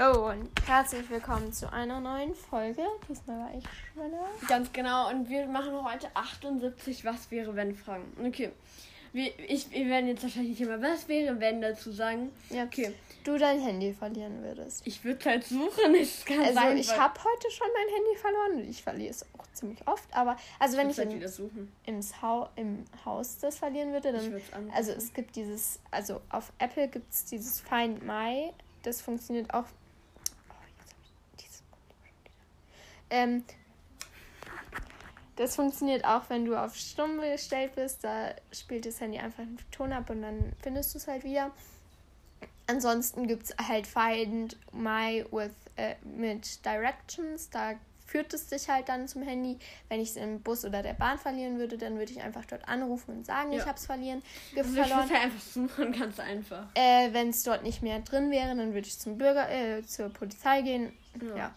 Hallo 0.00 0.30
und 0.30 0.48
herzlich 0.66 1.10
willkommen 1.10 1.52
zu 1.52 1.70
einer 1.70 2.00
neuen 2.00 2.34
Folge. 2.34 2.82
Diesmal 3.06 3.38
war 3.38 3.50
ich 3.54 3.64
schneller. 3.92 4.24
Ganz 4.48 4.72
genau. 4.72 5.10
Und 5.10 5.28
wir 5.28 5.46
machen 5.46 5.72
heute 5.84 6.08
78 6.14 7.04
Was 7.04 7.30
wäre 7.30 7.54
wenn 7.54 7.76
Fragen. 7.76 8.04
Okay. 8.24 8.50
Wir, 9.12 9.38
ich, 9.46 9.70
wir 9.70 9.88
werden 9.88 10.06
jetzt 10.06 10.22
wahrscheinlich 10.22 10.58
immer 10.58 10.80
Was 10.80 11.06
wäre 11.06 11.38
wenn 11.38 11.60
dazu 11.60 11.92
sagen. 11.92 12.32
Ja, 12.48 12.64
okay. 12.64 12.94
Du 13.24 13.36
dein 13.36 13.60
Handy 13.60 13.92
verlieren 13.92 14.42
würdest. 14.42 14.86
Ich 14.86 15.04
würde 15.04 15.22
halt 15.28 15.44
suchen. 15.44 15.94
Ich 15.94 16.24
kann 16.24 16.40
also 16.40 16.54
sein, 16.54 16.78
ich 16.78 16.98
habe 16.98 17.20
heute 17.22 17.50
schon 17.50 17.66
mein 17.74 17.94
Handy 17.94 18.16
verloren 18.16 18.52
und 18.52 18.70
ich 18.70 18.82
verliere 18.82 19.10
es 19.10 19.26
auch 19.38 19.46
ziemlich 19.52 19.86
oft. 19.86 20.08
Aber 20.14 20.38
also 20.58 20.78
wenn 20.78 20.88
ich, 20.88 20.96
halt 20.96 21.10
in, 21.10 21.18
wieder 21.18 21.28
suchen. 21.28 21.70
im, 21.84 22.00
Hau, 22.22 22.48
im 22.56 22.86
Haus 23.04 23.36
das 23.36 23.58
verlieren 23.58 23.92
würde, 23.92 24.16
Ich 24.16 24.50
dann 24.50 24.70
also 24.70 24.92
es 24.92 25.12
gibt 25.12 25.36
dieses 25.36 25.78
also 25.90 26.22
auf 26.30 26.54
Apple 26.58 26.88
gibt 26.88 27.12
es 27.12 27.26
dieses 27.26 27.60
Find 27.60 28.02
My. 28.02 28.50
Das 28.82 29.02
funktioniert 29.02 29.52
auch. 29.52 29.64
Oh, 30.48 30.54
jetzt 30.78 30.92
hab 30.92 30.98
ich 31.02 31.44
dieses 31.44 31.62
Problem 31.62 32.00
schon 32.02 32.14
wieder. 32.24 32.34
Ähm, 33.10 33.44
das 35.36 35.56
funktioniert 35.56 36.04
auch, 36.04 36.22
wenn 36.28 36.44
du 36.44 36.54
auf 36.54 36.74
Stumm 36.76 37.20
gestellt 37.20 37.74
bist. 37.74 38.04
Da 38.04 38.34
spielt 38.52 38.84
das 38.86 39.00
Handy 39.00 39.18
einfach 39.18 39.40
einen 39.42 39.58
Ton 39.70 39.92
ab 39.92 40.10
und 40.10 40.22
dann 40.22 40.52
findest 40.62 40.94
du 40.94 40.98
es 40.98 41.06
halt 41.08 41.24
wieder. 41.24 41.50
Ansonsten 42.66 43.26
gibt 43.26 43.44
es 43.44 43.54
halt 43.66 43.86
Find 43.86 44.56
My 44.72 45.24
with, 45.32 45.50
äh, 45.76 45.94
mit 46.04 46.64
Directions. 46.64 47.48
Da 47.50 47.72
führt 48.06 48.34
es 48.34 48.48
dich 48.48 48.68
halt 48.68 48.88
dann 48.88 49.08
zum 49.08 49.22
Handy. 49.22 49.58
Wenn 49.88 50.00
ich 50.00 50.10
es 50.10 50.16
im 50.16 50.40
Bus 50.42 50.64
oder 50.64 50.82
der 50.82 50.92
Bahn 50.94 51.18
verlieren 51.18 51.58
würde, 51.58 51.78
dann 51.78 51.96
würde 51.98 52.12
ich 52.12 52.20
einfach 52.20 52.44
dort 52.44 52.68
anrufen 52.68 53.16
und 53.18 53.26
sagen, 53.26 53.52
Ja. 53.52 53.60
ich 53.60 53.66
habe 53.66 53.78
es 53.78 53.86
verlieren, 53.86 54.22
also 54.56 54.70
ich 54.70 54.76
verloren. 54.78 55.08
würde 55.08 55.14
halt 55.14 55.24
einfach 55.24 55.40
suchen, 55.40 55.92
ganz 55.98 56.20
einfach. 56.20 56.66
Äh, 56.74 57.12
Wenn 57.12 57.30
es 57.30 57.42
dort 57.44 57.62
nicht 57.62 57.82
mehr 57.82 58.00
drin 58.00 58.30
wäre, 58.30 58.54
dann 58.54 58.74
würde 58.74 58.86
ich 58.86 58.98
zum 58.98 59.16
Bürger, 59.16 59.48
äh, 59.50 59.82
zur 59.86 60.10
Polizei 60.10 60.60
gehen. 60.62 60.92
Ja. 61.20 61.36
Ja. 61.36 61.54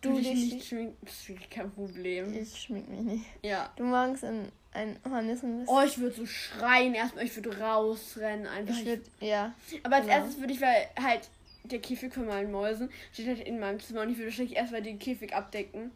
Du 0.00 0.14
dich 0.16 0.28
dich- 0.30 0.72
nicht 0.72 1.28
wirklich 1.28 1.50
kein 1.50 1.70
Problem. 1.72 2.32
Ich 2.34 2.56
schmink 2.62 2.88
mich 2.88 3.00
nicht. 3.00 3.24
Ja. 3.42 3.70
Du 3.76 3.84
magst 3.84 4.22
in 4.22 4.48
ein 4.72 4.96
Hornissen 5.08 5.64
Oh, 5.66 5.80
ich 5.84 5.98
würde 5.98 6.14
so 6.14 6.26
schreien 6.26 6.94
erstmal, 6.94 7.24
ich 7.24 7.34
würde 7.34 7.58
rausrennen 7.58 8.46
einfach. 8.46 8.76
Ich 8.78 8.84
würde, 8.86 9.02
ja. 9.20 9.54
Aber 9.82 9.96
als 9.96 10.06
genau. 10.06 10.18
erstes 10.18 10.38
würde 10.40 10.52
ich, 10.52 10.60
weil 10.60 10.88
halt 11.02 11.28
der 11.64 11.80
Käfig 11.80 12.14
von 12.14 12.26
meinen 12.26 12.52
Mäusen 12.52 12.90
steht 13.12 13.26
halt 13.26 13.40
in 13.40 13.58
meinem 13.58 13.80
Zimmer 13.80 14.02
und 14.02 14.10
ich 14.10 14.16
würde 14.18 14.30
wahrscheinlich 14.30 14.56
erstmal 14.56 14.82
den 14.82 14.98
Käfig 14.98 15.34
abdecken, 15.34 15.90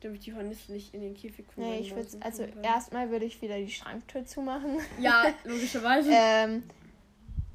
damit 0.00 0.24
die 0.26 0.32
Hornissen 0.34 0.72
nicht 0.74 0.94
in 0.94 1.02
den 1.02 1.14
Käfig 1.14 1.44
von 1.54 1.64
Nee, 1.64 1.70
meinen 1.70 1.82
ich 1.82 1.94
würde, 1.94 2.08
also 2.20 2.46
kommen 2.46 2.64
erstmal 2.64 3.10
würde 3.10 3.24
ich 3.26 3.40
wieder 3.42 3.58
die 3.58 3.70
Schranktür 3.70 4.24
zumachen. 4.24 4.78
Ja, 5.00 5.24
logischerweise. 5.44 6.10
ähm, 6.12 6.62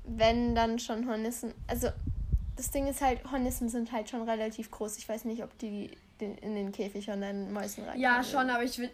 wenn 0.06 0.56
dann 0.56 0.78
schon 0.80 1.08
Hornissen, 1.08 1.54
also 1.68 1.88
das 2.60 2.72
Ding 2.72 2.88
ist 2.88 3.02
halt, 3.02 3.20
Hornissen 3.32 3.70
sind 3.70 3.92
halt 3.94 4.10
schon 4.10 4.28
relativ 4.28 4.70
groß. 4.70 4.98
Ich 4.98 5.08
weiß 5.08 5.24
nicht, 5.24 5.44
ob 5.44 5.58
die 5.60 5.90
den, 6.20 6.38
in 6.40 6.54
den 6.56 6.74
Käfig 6.74 7.06
von 7.06 7.22
deinen 7.22 7.54
Mäusen 7.54 7.86
rein. 7.86 7.98
ja, 7.98 8.22
schon, 8.22 8.50
aber 8.50 8.64
ich 8.64 8.78
würde 8.78 8.92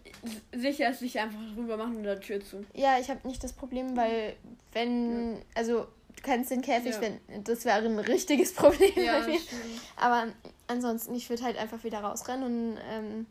sicher 0.53 0.89
es 0.89 1.02
nicht 1.02 1.17
einfach 1.17 1.39
drüber 1.55 1.75
machen 1.75 1.95
und 1.97 2.03
der 2.03 2.19
Tür 2.22 2.39
zu. 2.45 2.63
Ja, 2.75 2.99
ich 2.99 3.09
habe 3.09 3.27
nicht 3.27 3.44
das 3.44 3.53
Problem, 3.53 3.97
weil 3.97 4.35
wenn, 4.73 5.41
also 5.55 5.88
du 6.16 6.22
kannst 6.22 6.52
den 6.52 6.61
Käfig, 6.61 6.94
Ja. 6.94 7.02
wenn, 7.02 7.44
das 7.44 7.66
wäre 7.66 7.83
ein 7.83 7.97
richtiges 7.97 8.53
Problem 8.61 8.91
Ja, 8.95 9.19
bei 9.22 9.27
mir. 9.27 9.39
stimmt. 9.39 9.61
Aber 9.95 10.27
ansonsten, 10.67 11.16
ich 11.16 11.27
würde 11.31 11.44
halt 11.44 11.57
einfach 11.57 11.83
wieder 11.83 12.00
rausrennen 12.02 12.44
und 12.73 12.77
ähm, 12.91 13.25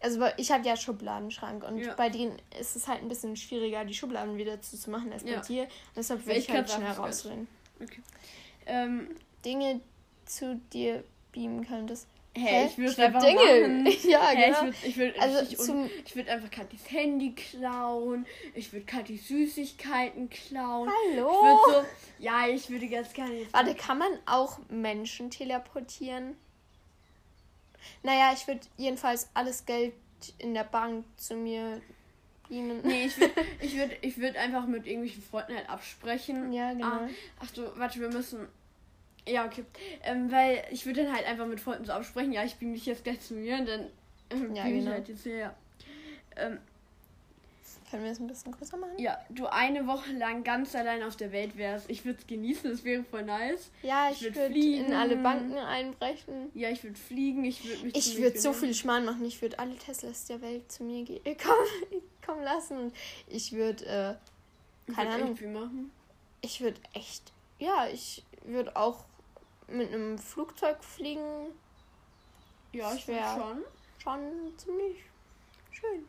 also 0.00 0.20
ich 0.36 0.50
habe 0.50 0.66
ja 0.66 0.76
Schubladenschrank 0.76 1.62
und 1.62 1.78
Ja. 1.78 1.94
bei 1.94 2.08
denen 2.10 2.36
ist 2.60 2.74
es 2.74 2.88
halt 2.88 3.00
ein 3.02 3.08
bisschen 3.08 3.36
schwieriger, 3.36 3.84
die 3.84 3.94
Schubladen 3.94 4.36
wieder 4.36 4.60
zuzumachen 4.60 5.12
als 5.12 5.22
bei 5.22 5.36
dir. 5.36 5.68
Deshalb 5.94 6.20
würde 6.26 6.30
Weil 6.32 6.38
ich 6.38 6.48
ich 6.48 6.54
halt 6.54 6.68
schnell 6.70 6.90
rausrennen. 6.90 7.46
Ähm, 8.66 9.08
Dinge 9.44 9.80
zu 10.24 10.56
dir 10.72 11.04
beamen 11.32 11.66
könntest. 11.66 12.06
hey, 12.36 12.66
ich 12.66 12.78
würde 12.78 12.96
würd 12.96 13.00
einfach 13.00 13.22
Dinge. 13.22 13.68
machen. 13.68 13.86
ja, 14.08 14.28
Hey, 14.28 14.46
genau. 14.46 14.58
ich 14.58 14.64
würde 14.64 14.76
ich 14.86 14.96
würd 14.96 15.20
Also 15.20 15.92
ich 16.04 16.16
würd 16.16 16.28
einfach 16.28 16.50
Katis 16.50 16.90
Handy 16.90 17.34
klauen. 17.34 18.26
Ich 18.54 18.72
würde 18.72 18.86
Katis 18.86 19.28
Süßigkeiten 19.28 20.30
klauen. 20.30 20.88
Ich 21.12 21.16
Hallo. 21.18 21.28
würde 21.28 21.86
so, 21.88 22.22
ja, 22.24 22.46
ich 22.48 22.70
würde 22.70 22.88
ganz 22.88 23.12
gerne 23.12 23.46
Warte, 23.52 23.74
kann 23.74 23.98
man 23.98 24.10
auch 24.26 24.58
Menschen 24.68 25.30
teleportieren? 25.30 26.36
Naja, 28.02 28.32
ich 28.34 28.46
würde 28.46 28.60
jedenfalls 28.76 29.28
alles 29.34 29.66
Geld 29.66 29.92
in 30.38 30.54
der 30.54 30.64
Bank 30.64 31.04
zu 31.16 31.34
mir 31.36 31.80
beamen. 32.48 32.80
Nee, 32.82 33.04
ich 33.06 33.18
würde 33.18 33.34
ich 33.60 33.76
würd, 33.76 33.92
ich 34.00 34.18
würd 34.18 34.36
einfach 34.36 34.66
mit 34.66 34.86
irgendwelchen 34.86 35.22
Freunden 35.22 35.54
halt 35.54 35.68
absprechen. 35.68 36.52
Ja, 36.52 36.72
genau. 36.72 36.86
Ah, 36.86 37.08
ach 37.40 37.48
so, 37.52 37.70
warte, 37.76 38.00
wir 38.00 38.08
müssen. 38.08 38.48
Ja, 39.26 39.46
okay. 39.46 39.64
Ähm, 40.02 40.30
weil 40.30 40.64
ich 40.70 40.84
würde 40.86 41.04
dann 41.04 41.14
halt 41.14 41.26
einfach 41.26 41.46
mit 41.46 41.60
Freunden 41.60 41.84
so 41.84 41.92
absprechen, 41.92 42.32
ja, 42.32 42.44
ich 42.44 42.56
beam 42.56 42.74
dich 42.74 42.84
jetzt 42.86 43.04
gleich 43.04 43.20
zu 43.20 43.34
mir 43.34 43.56
und 43.58 43.66
dann 43.68 43.86
ähm, 44.30 44.54
Ja, 44.54 44.64
beam 44.64 44.74
ich 44.76 44.80
genau. 44.84 44.92
halt 44.96 45.08
jetzt 45.08 45.24
her. 45.24 45.54
Ähm, 46.36 46.58
Können 47.90 48.02
wir 48.02 48.10
das 48.10 48.18
ein 48.20 48.26
bisschen 48.26 48.52
größer 48.52 48.76
machen? 48.76 48.98
ja, 48.98 49.18
du 49.30 49.46
eine 49.46 49.86
Woche 49.86 50.12
lang 50.12 50.42
ganz 50.42 50.74
allein 50.74 51.02
auf 51.04 51.16
der 51.16 51.30
Welt 51.32 51.56
wärst. 51.56 51.88
Ich 51.88 52.04
würde 52.04 52.18
es 52.20 52.26
genießen, 52.26 52.70
das 52.70 52.82
wäre 52.84 53.04
voll 53.04 53.22
nice. 53.22 53.70
Ja, 53.82 54.10
Ich 54.10 54.16
ich 54.18 54.22
würd 54.24 54.34
würde 54.36 54.52
fliegen. 54.52 54.86
in 54.86 54.92
alle 54.94 55.16
Banken 55.16 55.56
einbrechen. 55.56 56.50
Ja, 56.54 56.70
ich 56.70 56.82
würde 56.82 56.96
fliegen, 56.98 57.44
ich 57.44 57.64
würde 57.64 57.84
mich. 57.86 57.96
Ich 57.96 58.18
würde 58.18 58.38
so 58.38 58.52
viel 58.52 58.74
Schmarrn 58.74 59.04
machen. 59.04 59.24
Ich 59.24 59.40
würde 59.40 59.58
alle 59.58 59.76
Teslas 59.76 60.26
der 60.26 60.42
Welt 60.42 60.70
zu 60.72 60.82
mir 60.82 61.04
ge 61.04 61.20
äh, 61.24 61.34
kommen, 61.36 62.02
kommen 62.26 62.42
lassen. 62.42 62.76
Und 62.78 62.92
ich 63.28 63.52
würde, 63.52 63.86
äh, 63.86 64.90
Ich 64.90 64.96
keine 64.96 65.10
würd 65.10 65.14
Ahnung. 65.20 65.30
echt 65.30 65.38
viel 65.38 65.48
machen. 65.50 65.90
ich 66.40 66.60
würde 66.60 66.80
echt, 66.94 67.32
ja, 67.60 67.86
ich 67.92 68.22
würde 68.44 68.74
auch 68.76 69.04
mit 69.68 69.92
einem 69.92 70.18
Flugzeug 70.18 70.82
fliegen. 70.82 71.52
Ja, 72.72 72.92
ich 72.94 73.02
Schwer. 73.02 73.36
schon. 73.36 73.64
Schon 74.02 74.58
ziemlich 74.58 74.96
schön. 75.70 76.04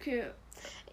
Okay. 0.00 0.24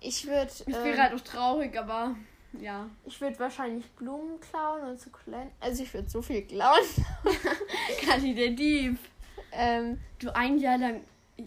Ich 0.02 0.28
würde, 0.28 0.52
Ich 0.52 0.68
wäre 0.68 0.90
ähm, 0.90 1.02
halt 1.02 1.14
auch 1.14 1.22
traurig, 1.22 1.78
aber 1.78 2.16
ja. 2.60 2.90
ich 3.06 3.20
würde 3.22 3.40
wahrscheinlich 3.40 3.90
Blumen 3.92 4.40
klauen 4.40 4.84
und 4.84 5.00
Sukkulenten. 5.00 5.52
Also 5.60 5.84
ich 5.84 5.94
würde 5.94 6.10
so 6.10 6.22
viel 6.22 6.44
klauen. 6.44 6.84
Kathi, 8.06 8.36
der 8.36 8.50
Dieb. 8.50 8.98
Ähm, 9.52 10.00
Du 10.20 10.34
ein 10.36 10.58
Jahr 10.58 10.78
lang, 10.78 11.02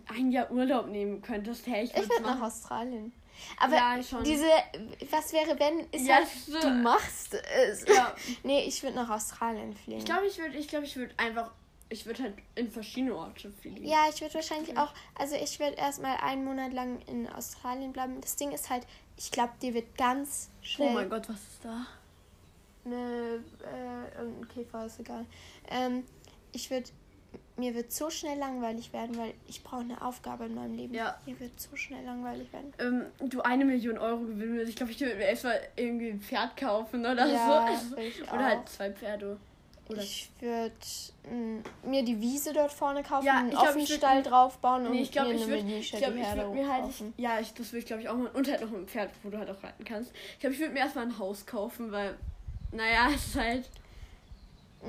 ein 0.08 0.30
Jahr 0.30 0.50
Urlaub 0.50 0.86
nehmen 0.88 1.22
könntest, 1.22 1.66
hey, 1.66 1.84
ich 1.84 1.94
ich 1.94 2.08
würde 2.08 2.22
nach. 2.22 2.42
Australien. 2.42 3.12
Aber 3.58 3.74
Ja, 3.76 3.96
diese, 4.24 4.46
was 5.10 5.32
wäre 5.32 5.58
wenn, 5.58 5.80
ist 5.90 6.06
Ja, 6.06 6.16
halt, 6.16 6.28
so- 6.46 6.60
du 6.60 6.70
machst 6.70 7.34
es. 7.34 7.84
Ja. 7.88 8.14
Nee, 8.42 8.64
ich 8.64 8.82
würde 8.82 8.96
nach 8.96 9.10
Australien 9.10 9.74
fliegen. 9.74 9.98
Ich 9.98 10.04
glaube, 10.04 10.26
ich 10.26 10.38
würde, 10.38 10.56
ich 10.56 10.68
glaube, 10.68 10.84
ich 10.86 10.96
würde 10.96 11.14
einfach, 11.16 11.50
ich 11.88 12.04
würde 12.06 12.22
halt 12.24 12.34
in 12.54 12.70
verschiedene 12.70 13.14
Orte 13.14 13.52
fliegen. 13.60 13.84
Ja, 13.84 14.06
ich 14.12 14.20
würde 14.20 14.34
wahrscheinlich 14.34 14.76
auch, 14.76 14.92
also 15.18 15.34
ich 15.36 15.58
würde 15.60 15.76
erstmal 15.76 16.16
einen 16.18 16.44
Monat 16.44 16.72
lang 16.72 17.00
in 17.06 17.28
Australien 17.28 17.92
bleiben. 17.92 18.20
Das 18.20 18.36
Ding 18.36 18.52
ist 18.52 18.70
halt, 18.70 18.86
ich 19.16 19.30
glaube, 19.30 19.52
dir 19.62 19.72
wird 19.74 19.96
ganz 19.96 20.48
Oh 20.50 20.64
schnell 20.64 20.94
mein 20.94 21.08
Gott, 21.10 21.28
was 21.28 21.36
ist 21.36 21.64
da? 21.64 21.86
eine, 22.84 23.42
äh, 23.64 24.18
irgendein 24.18 24.48
Käfer, 24.48 24.86
ist 24.86 25.00
egal. 25.00 25.26
Ähm, 25.68 26.04
ich 26.52 26.70
würde, 26.70 26.88
mir 27.56 27.74
wird 27.74 27.90
so 27.92 28.10
schnell 28.10 28.38
langweilig 28.38 28.92
werden, 28.92 29.16
weil 29.16 29.32
ich 29.48 29.62
brauche 29.64 29.80
eine 29.80 30.02
Aufgabe 30.02 30.44
in 30.46 30.54
meinem 30.54 30.74
Leben. 30.76 30.94
Ja. 30.94 31.18
Mir 31.26 31.38
wird 31.40 31.58
so 31.60 31.74
schnell 31.76 32.04
langweilig 32.04 32.52
werden. 32.52 32.72
Ähm, 32.78 33.28
du 33.30 33.40
eine 33.42 33.64
Million 33.64 33.96
Euro 33.98 34.20
gewinnen 34.20 34.52
würdest. 34.54 34.70
Ich 34.70 34.76
glaube, 34.76 34.92
ich 34.92 35.00
würde 35.00 35.14
mir 35.16 35.24
erstmal 35.24 35.58
irgendwie 35.76 36.10
ein 36.10 36.20
Pferd 36.20 36.56
kaufen 36.56 37.00
oder 37.00 37.26
Ja, 37.26 37.70
so. 37.90 37.96
ich 37.96 38.22
Oder 38.28 38.32
auch. 38.32 38.38
halt 38.38 38.68
zwei 38.68 38.90
Pferde. 38.90 39.38
Oder 39.88 40.02
Ich 40.02 40.28
würde 40.40 40.72
mir 41.84 42.02
die 42.02 42.20
Wiese 42.20 42.52
dort 42.52 42.72
vorne 42.72 43.02
kaufen, 43.04 43.24
Ja, 43.26 43.38
einen 43.38 43.50
ich 43.50 43.54
glaub, 43.54 43.76
ich 43.76 43.84
Offenstall 43.84 44.18
würd- 44.18 44.22
draufbauen 44.28 44.86
und 44.86 44.92
Nee, 44.92 45.02
ich 45.02 45.12
glaube, 45.12 45.28
mir 45.28 45.34
ich 45.36 45.42
eine 45.44 45.50
würde 45.52 45.62
Militia 45.64 45.98
ich 45.98 46.04
glaub, 46.04 46.16
ich 46.16 46.36
würd 46.36 46.54
mir 46.54 46.68
halt, 46.72 46.84
ich, 46.90 46.98
kaufen. 46.98 47.14
ja, 47.16 47.38
ich, 47.40 47.54
das 47.54 47.68
würde 47.72 47.78
ich 47.78 47.86
glaube 47.86 48.02
ich 48.02 48.08
auch 48.08 48.16
machen. 48.16 48.30
Und 48.34 48.48
halt 48.50 48.60
noch 48.62 48.72
ein 48.72 48.86
Pferd, 48.88 49.10
wo 49.22 49.30
du 49.30 49.38
halt 49.38 49.48
auch 49.48 49.62
reiten 49.62 49.84
kannst. 49.84 50.10
Ich 50.34 50.40
glaube, 50.40 50.54
ich 50.54 50.60
würde 50.60 50.72
mir 50.74 50.80
erstmal 50.80 51.04
ein 51.06 51.18
Haus 51.18 51.46
kaufen, 51.46 51.92
weil, 51.92 52.16
naja, 52.72 53.08
es 53.14 53.26
ist 53.28 53.36
halt. 53.36 53.70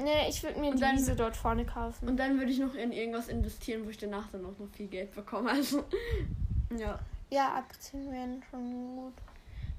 Nee, 0.04 0.30
ich 0.30 0.42
würde 0.44 0.60
mir 0.60 0.70
Und 0.72 0.78
die 0.78 0.82
dann- 0.82 0.96
Wiese 0.96 1.16
dort 1.16 1.36
vorne 1.36 1.66
kaufen. 1.66 2.08
Und 2.08 2.18
dann 2.18 2.38
würde 2.38 2.52
ich 2.52 2.60
noch 2.60 2.76
in 2.76 2.92
irgendwas 2.92 3.28
investieren, 3.28 3.86
wo 3.86 3.90
ich 3.90 3.98
danach 3.98 4.28
dann 4.32 4.46
auch 4.46 4.58
noch 4.60 4.70
viel 4.76 4.88
Geld 4.88 5.14
bekomme. 5.16 5.52
Also, 5.52 5.84
ja. 6.78 7.00
ja, 7.30 7.56
Aktien 7.56 8.12
wären 8.12 8.44
schon 8.50 8.96
gut. 8.96 9.14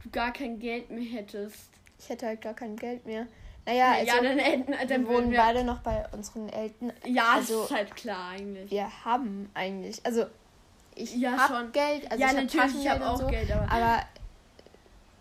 Du 0.03 0.11
gar 0.11 0.33
kein 0.33 0.59
Geld 0.59 0.91
mehr 0.91 1.05
hättest. 1.05 1.71
Ich 1.99 2.09
hätte 2.09 2.27
halt 2.27 2.41
gar 2.41 2.55
kein 2.55 2.77
Geld 2.77 3.05
mehr. 3.07 3.27
Naja, 3.67 3.93
also, 3.93 4.07
ja, 4.07 4.23
dann, 4.23 4.39
hätten- 4.39 4.73
wir 4.73 4.87
dann 4.87 5.07
wohnen 5.07 5.09
würden 5.17 5.31
wir. 5.33 5.39
beide 5.39 5.65
noch 5.65 5.81
bei 5.81 6.07
unseren 6.13 6.49
Eltern. 6.49 6.93
Ja, 7.05 7.33
also- 7.35 7.65
ist 7.65 7.71
halt 7.71 7.95
klar 7.97 8.31
eigentlich. 8.31 8.71
Wir 8.71 9.05
haben 9.05 9.51
eigentlich, 9.55 10.05
also 10.07 10.25
ich 10.95 11.15
Ja, 11.17 11.33
hab 11.37 11.49
schon. 11.49 11.73
Geld, 11.73 12.11
also 12.11 12.23
ja, 12.23 12.31
ich 12.31 12.37
hab 12.37 12.45
natürlich, 12.45 12.81
ich 12.85 12.89
habe 12.91 13.07
auch 13.07 13.19
so, 13.21 13.27
Geld, 13.27 13.51
aber. 13.53 13.71
aber 13.71 14.03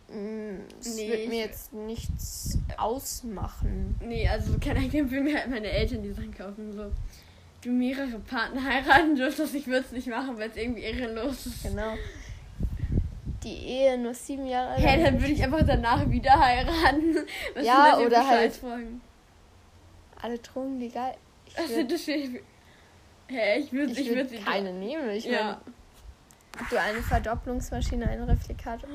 es 0.10 0.96
Nee, 0.96 1.10
wird 1.10 1.28
mir 1.30 1.40
jetzt 1.46 1.74
nichts 1.74 2.58
ausmachen. 2.78 3.96
Nee, 4.02 4.28
also 4.28 4.58
keine 4.60 4.80
Ahnung, 4.80 5.12
will 5.12 5.22
mir 5.22 5.38
halt 5.38 5.50
meine 5.50 5.70
Eltern 5.70 6.02
die 6.04 6.12
Sachen 6.14 6.34
kaufen. 6.34 6.72
So. 6.74 6.92
Du 7.62 7.70
mehrere 7.72 8.20
Partner 8.20 8.64
heiraten 8.64 9.16
dürftest, 9.16 9.54
ich 9.56 9.68
würde 9.68 9.86
es 9.86 9.92
nicht 9.92 10.08
machen, 10.08 10.38
weil 10.38 10.50
es 10.50 10.56
irgendwie 10.56 10.82
ehrenlos 10.84 11.46
ist. 11.48 11.64
Genau. 11.64 11.94
Die 13.44 13.54
Ehe 13.58 13.98
nur 13.98 14.14
sieben 14.14 14.48
Jahre 14.48 14.76
Hey, 14.76 14.96
lang. 15.02 15.06
dann 15.14 15.22
würde 15.22 15.34
ich 15.34 15.44
einfach 15.44 15.64
danach 15.66 16.10
wieder 16.10 16.40
heiraten. 16.40 17.16
Was 17.56 17.66
Ja, 17.66 17.98
oder 17.98 18.26
halt- 18.28 18.54
Scheißfragen? 18.54 19.02
Alle 20.22 20.38
Drogen 20.40 20.80
legal. 20.80 21.16
Ich 21.48 21.58
Also, 21.58 21.76
würd, 21.76 21.92
das 21.92 22.08
Hä, 22.08 22.42
hey, 23.28 23.60
ich 23.62 23.72
würde 23.72 23.92
ich 23.92 24.00
ich 24.00 24.10
würd 24.16 24.32
würd 24.32 24.46
keine 24.46 24.74
nehmen. 24.74 25.10
Ich 25.12 25.26
Ja. 25.26 25.60
meine, 25.66 25.77
du 26.70 26.80
eine 26.80 27.02
Verdopplungsmaschine, 27.02 28.08
einen 28.10 28.24
Replikator. 28.30 28.90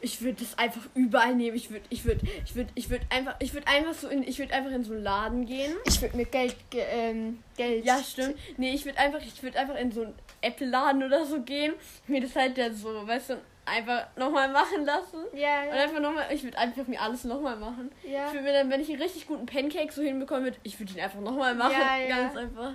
Ich 0.00 0.20
würde 0.20 0.42
das 0.42 0.56
einfach 0.58 0.82
überall 0.94 1.34
nehmen. 1.34 1.56
Ich 1.56 1.70
würde, 1.70 1.84
ich 1.90 2.04
würde, 2.04 2.20
ich 2.44 2.54
würde, 2.54 2.70
ich 2.74 2.90
würde 2.90 3.06
einfach, 3.10 3.34
ich 3.38 3.52
würde 3.54 3.66
einfach 3.68 3.94
so 3.94 4.08
in, 4.08 4.22
ich 4.26 4.38
würde 4.38 4.52
einfach 4.54 4.70
in 4.72 4.84
so 4.84 4.92
einen 4.92 5.02
Laden 5.02 5.46
gehen. 5.46 5.74
Ich 5.86 6.00
würde 6.02 6.16
mir 6.16 6.26
Geld, 6.26 6.56
ge- 6.70 6.84
ähm, 6.90 7.42
Geld. 7.56 7.84
Ja, 7.84 7.98
stimmt. 8.02 8.36
Nee, 8.58 8.72
ich 8.74 8.84
würde 8.84 8.98
einfach, 8.98 9.20
ich 9.20 9.42
würde 9.42 9.58
einfach 9.58 9.76
in 9.76 9.92
so 9.92 10.02
einen 10.02 10.14
Apple-Laden 10.42 11.02
oder 11.02 11.24
so 11.24 11.40
gehen, 11.42 11.72
mir 12.06 12.20
das 12.20 12.34
halt 12.36 12.58
dann 12.58 12.74
so, 12.76 13.06
weißt 13.06 13.30
du, 13.30 13.36
einfach 13.66 14.08
nochmal 14.16 14.50
machen 14.52 14.84
lassen. 14.84 15.24
Ja, 15.32 15.62
Und 15.62 15.68
ja. 15.76 15.82
einfach 15.84 16.00
nochmal, 16.00 16.26
ich 16.30 16.42
würde 16.44 16.58
einfach 16.58 16.86
mir 16.86 17.00
alles 17.00 17.24
nochmal 17.24 17.56
machen. 17.56 17.90
ja. 18.02 18.26
Ich 18.26 18.32
würde 18.34 18.44
mir 18.44 18.52
dann, 18.52 18.68
wenn 18.70 18.80
ich 18.80 18.90
einen 18.90 19.00
richtig 19.00 19.26
guten 19.26 19.46
Pancake 19.46 19.90
so 19.90 20.02
hinbekommen 20.02 20.44
würde, 20.44 20.58
ich 20.64 20.78
würde 20.78 20.92
ihn 20.92 21.00
einfach 21.00 21.20
nochmal 21.20 21.54
machen. 21.54 21.72
Ja, 21.80 21.96
ja. 22.08 22.16
Ganz 22.24 22.36
einfach. 22.36 22.72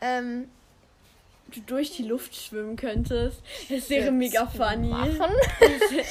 Ähm, 0.00 0.48
Du 1.54 1.60
durch 1.60 1.90
die 1.96 2.04
Luft 2.04 2.34
schwimmen 2.34 2.76
könntest. 2.76 3.42
Das 3.68 3.90
wäre 3.90 4.10
mega 4.10 4.46
funny. 4.46 4.88
Machen? 4.88 5.32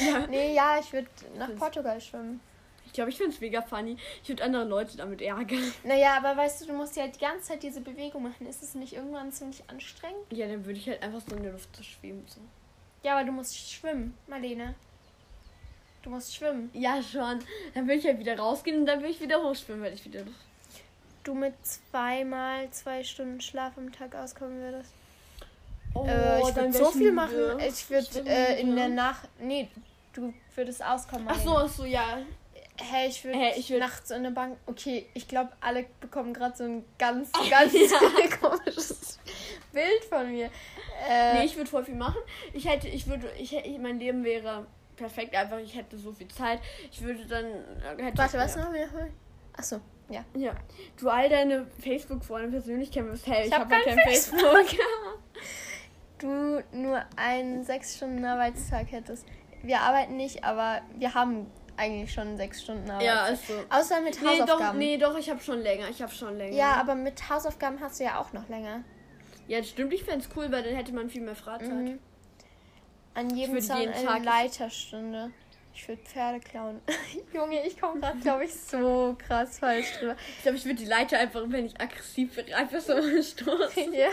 ja. 0.06 0.28
Nee, 0.30 0.54
ja, 0.56 0.80
ich 0.80 0.92
würde 0.94 1.08
nach 1.38 1.50
Das- 1.50 1.58
Portugal 1.60 2.00
schwimmen. 2.00 2.40
Ich 2.86 2.94
glaube, 2.94 3.10
ich 3.10 3.16
finde 3.18 3.32
es 3.34 3.40
mega 3.40 3.62
funny. 3.62 3.96
Ich 4.22 4.28
würde 4.28 4.44
andere 4.44 4.66
Leute 4.66 4.98
damit 4.98 5.22
ärgern. 5.22 5.74
Naja, 5.86 6.18
aber 6.18 6.36
weißt 6.36 6.62
du, 6.62 6.66
du 6.68 6.74
musst 6.74 6.98
ja 6.98 7.08
die 7.08 7.20
ganze 7.20 7.48
Zeit 7.50 7.64
diese 7.64 7.80
Bewegung 7.80 8.22
machen. 8.24 8.46
Ist 8.48 8.62
es 8.62 8.76
nicht 8.76 8.92
irgendwann 8.94 9.32
ziemlich 9.32 9.64
anstrengend? 9.70 10.20
Ja, 10.30 10.46
dann 10.48 10.66
würde 10.66 10.78
ich 10.78 10.90
halt 10.90 11.02
einfach 11.02 11.22
so 11.26 11.34
in 11.38 11.44
der 11.44 11.54
Luft 11.54 11.74
so 11.74 11.84
schweben. 11.84 12.24
So. 12.28 12.42
Ja, 13.04 13.16
aber 13.16 13.26
du 13.26 13.32
musst 13.32 13.58
schwimmen, 13.72 14.14
Marlene. 14.28 14.76
Du 16.04 16.10
musst 16.10 16.36
schwimmen. 16.36 16.70
Ja, 16.74 17.02
schon. 17.02 17.40
Dann 17.74 17.86
würde 17.88 17.94
ich 17.96 18.06
halt 18.06 18.20
wieder 18.20 18.38
rausgehen 18.38 18.80
und 18.82 18.86
dann 18.86 19.00
würde 19.00 19.12
ich 19.14 19.22
wieder 19.22 19.42
hochschwimmen, 19.42 19.82
weil 19.84 19.94
ich 19.94 20.04
wieder. 20.04 20.24
Du 21.24 21.34
mit 21.34 21.54
zweimal 21.66 22.70
zwei 22.72 23.04
Stunden 23.06 23.40
Schlaf 23.40 23.78
am 23.78 23.92
Tag 23.94 24.16
auskommen 24.16 24.60
würdest. 24.60 24.92
Oh, 25.94 26.06
äh, 26.08 26.40
ich 26.40 26.56
würde 26.56 26.74
so 26.74 26.92
viel 26.92 27.12
machen. 27.12 27.60
Ich 27.60 27.90
würde 27.90 28.08
Ich 28.10 28.26
wär 28.26 28.58
äh, 28.58 28.62
in 28.62 28.76
der 28.76 28.90
Nacht. 28.90 29.28
Nee, 29.40 29.70
du 30.14 30.34
würdest 30.56 30.84
auskommen. 30.84 31.28
Ach 31.30 31.40
so, 31.40 31.58
ach 31.58 31.68
so, 31.70 31.86
ja. 31.86 32.20
Hey, 32.80 33.10
ich 33.10 33.24
würde 33.24 33.38
Hey, 33.38 33.54
ich 33.60 33.68
würd- 33.70 33.80
nachts 33.80 34.10
in 34.12 34.24
der 34.24 34.32
Bank. 34.32 34.58
Okay, 34.66 35.08
ich 35.14 35.28
glaube, 35.28 35.52
alle 35.60 35.86
bekommen 36.00 36.34
gerade 36.34 36.56
so 36.58 36.64
ein 36.64 36.86
ganz, 36.98 37.30
ganz 37.50 37.74
komisches 38.40 39.20
Bild 39.72 40.04
von 40.10 40.32
mir. 40.32 40.50
Äh, 41.08 41.34
Nee, 41.40 41.46
ich 41.46 41.56
würde 41.58 41.70
voll 41.70 41.84
viel 41.84 41.96
machen. 41.96 42.20
Ich 42.54 42.68
hätte, 42.68 42.88
ich 42.88 43.06
würde, 43.08 43.30
ich 43.38 43.52
hätte, 43.52 43.70
mein 43.80 44.00
Leben 44.00 44.24
wäre 44.24 44.66
perfekt, 44.96 45.36
einfach 45.36 45.60
ich 45.60 45.76
hätte 45.76 45.98
so 45.98 46.12
viel 46.12 46.28
Zeit. 46.30 46.60
Ich 46.92 47.02
würde 47.02 47.26
dann. 47.26 47.46
äh, 47.46 48.04
Hätte, 48.04 48.18
warte, 48.18 48.38
was 48.38 48.56
ja. 48.56 48.64
noch? 48.66 48.74
Wiederholen? 48.74 49.14
Achso, 49.54 49.80
ja. 50.10 50.24
Ja. 50.36 50.54
Du 50.98 51.10
all 51.10 51.28
deine 51.30 51.68
Facebook-Freunde 51.84 52.50
persönlich 52.50 52.90
kennst, 52.92 53.28
hey, 53.28 53.42
ich, 53.42 53.48
Ich 53.48 53.54
habe 53.54 53.64
hab 53.76 53.84
kein 53.84 53.96
kein 53.96 54.08
Facebook. 54.08 54.66
Du 56.22 56.64
nur 56.72 57.04
einen 57.16 57.64
sechs 57.64 57.98
Stunden 57.98 58.24
Arbeitstag 58.24 58.92
hättest. 58.92 59.26
Wir 59.64 59.82
arbeiten 59.82 60.18
nicht, 60.18 60.44
aber 60.44 60.82
wir 60.96 61.14
haben 61.14 61.48
eigentlich 61.78 62.14
schon 62.14 62.38
sechs 62.38 62.62
Stunden 62.62 62.88
ja, 63.02 63.24
Arbeitstag. 63.24 63.34
ist 63.34 63.48
so. 63.48 63.54
Außer 63.96 64.02
mit 64.02 64.22
Nee, 64.22 64.28
doch, 64.28 64.42
Hausaufgaben. 64.44 64.78
nee, 64.80 64.98
doch, 64.98 65.18
ich 65.18 65.30
habe 65.30 65.40
schon 65.40 65.60
länger. 65.60 65.90
Ich 65.90 66.02
habe 66.02 66.12
schon 66.12 66.38
länger. 66.38 66.56
Ja, 66.56 66.74
aber 66.74 66.96
mit 66.96 67.30
Hausaufgaben 67.30 67.80
hast 67.80 68.00
du 68.00 68.04
ja 68.04 68.20
auch 68.20 68.34
noch 68.34 68.48
länger. 68.50 68.84
Ja, 69.48 69.58
das 69.60 69.70
stimmt. 69.70 69.94
Ich 69.94 70.04
fände 70.04 70.26
es 70.26 70.30
cool, 70.36 70.52
weil 70.52 70.64
dann 70.64 70.76
hätte 70.76 70.94
man 70.94 71.10
viel 71.10 71.22
mehr 71.22 71.36
Freizeit. 71.36 71.70
Mhm. 71.72 72.00
An 73.14 73.30
jedem 73.36 73.56
jeden 73.58 73.72
eine 73.72 73.94
Tag- 74.06 74.24
Leiterstunde. 74.24 75.32
Ich 75.74 75.88
würde 75.88 76.02
Pferde 76.04 76.40
klauen. 76.42 76.82
Junge, 77.34 77.66
ich 77.66 77.80
komme 77.80 78.00
gerade, 78.02 78.20
glaube 78.20 78.46
ich, 78.46 78.54
so 78.54 79.16
krass 79.28 79.58
falsch 79.60 79.88
drüber. 80.00 80.16
Ich 80.38 80.44
glaube, 80.44 80.58
ich 80.58 80.66
würde 80.66 80.80
die 80.80 80.86
Leiter 80.86 81.18
einfach, 81.18 81.44
wenn 81.48 81.66
ich 81.66 81.80
aggressiv 81.80 82.36
wäre, 82.36 82.56
einfach 82.56 82.80
so 82.82 82.94
stoßen. 83.22 83.94
ja. 83.94 84.10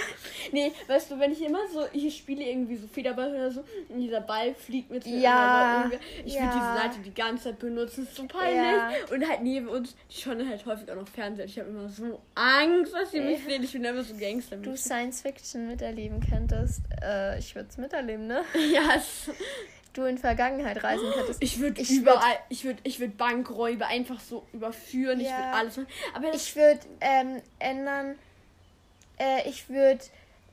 Nee, 0.52 0.72
weißt 0.86 1.10
du, 1.10 1.18
wenn 1.18 1.32
ich 1.32 1.42
immer 1.42 1.66
so, 1.72 1.86
ich 1.92 2.16
spiele 2.16 2.44
irgendwie 2.44 2.76
so 2.76 2.86
Federball 2.86 3.30
oder 3.34 3.50
so 3.50 3.64
und 3.88 3.98
dieser 4.00 4.20
Ball 4.20 4.54
fliegt 4.54 4.90
mit 4.90 5.04
mir 5.04 5.18
Ja, 5.18 5.34
aber 5.84 5.90
irgendwie- 5.94 6.06
Ich 6.24 6.34
ja. 6.34 6.42
würde 6.42 6.54
diese 6.54 6.74
Leiter 6.86 6.98
die 7.04 7.14
ganze 7.14 7.44
Zeit 7.44 7.58
benutzen, 7.58 8.04
ist 8.04 8.14
so 8.14 8.26
peinlich. 8.26 8.56
Ja. 8.56 8.90
Und 9.12 9.28
halt 9.28 9.42
neben 9.42 9.68
uns, 9.68 9.94
die 10.10 10.20
schauen 10.20 10.48
halt 10.48 10.64
häufig 10.64 10.90
auch 10.90 10.96
noch 10.96 11.08
Fernseher. 11.08 11.44
Ich 11.46 11.58
habe 11.58 11.68
immer 11.70 11.88
so 11.88 12.20
Angst, 12.34 12.94
dass 12.94 13.10
sie 13.10 13.20
mich 13.20 13.40
Ja. 13.40 13.44
sehen. 13.50 13.64
Ich 13.64 13.72
bin 13.72 13.84
immer 13.84 14.02
so 14.04 14.14
Gangster. 14.16 14.56
Du 14.56 14.76
Science 14.76 15.22
Fiction 15.22 15.66
miterleben 15.66 16.20
könntest. 16.20 16.82
Äh, 17.02 17.38
ich 17.38 17.54
würde 17.54 17.68
es 17.68 17.76
miterleben, 17.76 18.26
ne? 18.28 18.42
ja, 18.72 18.94
es- 18.96 19.30
Du 19.94 20.04
in 20.04 20.18
Vergangenheit 20.18 20.82
reisen 20.84 21.10
könntest. 21.12 21.42
ich 21.42 21.58
würde 21.58 21.80
Ich 21.80 21.90
überall, 21.90 22.38
ich 22.50 22.64
würde 22.64 22.78
ich 22.84 23.00
würd 23.00 23.16
Bankräuber 23.16 23.86
einfach 23.86 24.20
so 24.20 24.46
überführen. 24.52 25.18
Ich 25.20 25.26
Ja. 25.28 25.38
würde 25.38 25.50
alles 25.52 25.76
machen. 25.76 25.88
Aber 26.14 26.34
Ich 26.34 26.54
würde 26.54 26.80
ähm, 27.00 27.42
ändern. 27.58 28.16
Äh, 29.18 29.48
ich 29.48 29.68
würde 29.68 30.00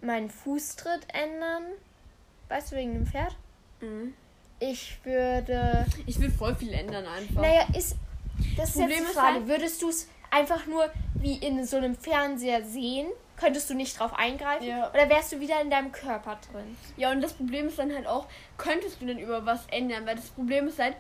meinen 0.01 0.29
Fußtritt 0.31 1.01
ändern. 1.13 1.63
Weißt 2.49 2.71
du, 2.71 2.75
wegen 2.77 2.93
dem 2.93 3.05
Pferd? 3.07 3.35
Mhm. 3.81 4.13
Ich 4.59 4.97
würde. 5.03 5.85
ich 6.07 6.19
will 6.19 6.31
voll 6.31 6.55
viel 6.55 6.73
ändern 6.73 7.05
einfach. 7.05 7.41
Naja, 7.41 7.67
ist. 7.77 7.95
Das 8.57 8.69
ist 8.69 8.75
jetzt 8.75 8.81
Problem 8.81 8.97
die 9.03 9.03
ist 9.03 9.13
Frage. 9.13 9.33
halt- 9.35 9.47
Würdest 9.47 9.81
du 9.81 9.89
es 9.89 10.07
einfach 10.31 10.65
nur 10.65 10.89
wie 11.15 11.37
in 11.37 11.65
so 11.65 11.77
einem 11.77 11.95
Fernseher 11.95 12.63
sehen? 12.63 13.07
Könntest 13.37 13.69
du 13.69 13.73
nicht 13.73 13.99
drauf 13.99 14.13
eingreifen? 14.13 14.65
Ja. 14.65 14.89
Oder 14.91 15.09
wärst 15.09 15.33
du 15.33 15.39
wieder 15.39 15.61
in 15.61 15.69
deinem 15.69 15.91
Körper 15.91 16.39
drin? 16.51 16.77
Ja, 16.95 17.11
und 17.11 17.21
das 17.21 17.33
Problem 17.33 17.67
ist 17.67 17.77
dann 17.77 17.93
halt 17.93 18.07
auch, 18.07 18.27
könntest 18.57 19.01
du 19.01 19.05
denn 19.05 19.19
über 19.19 19.45
was 19.45 19.67
ändern? 19.67 20.05
Weil 20.05 20.15
das 20.15 20.29
Problem 20.29 20.67
ist 20.67 20.79
halt, 20.79 20.95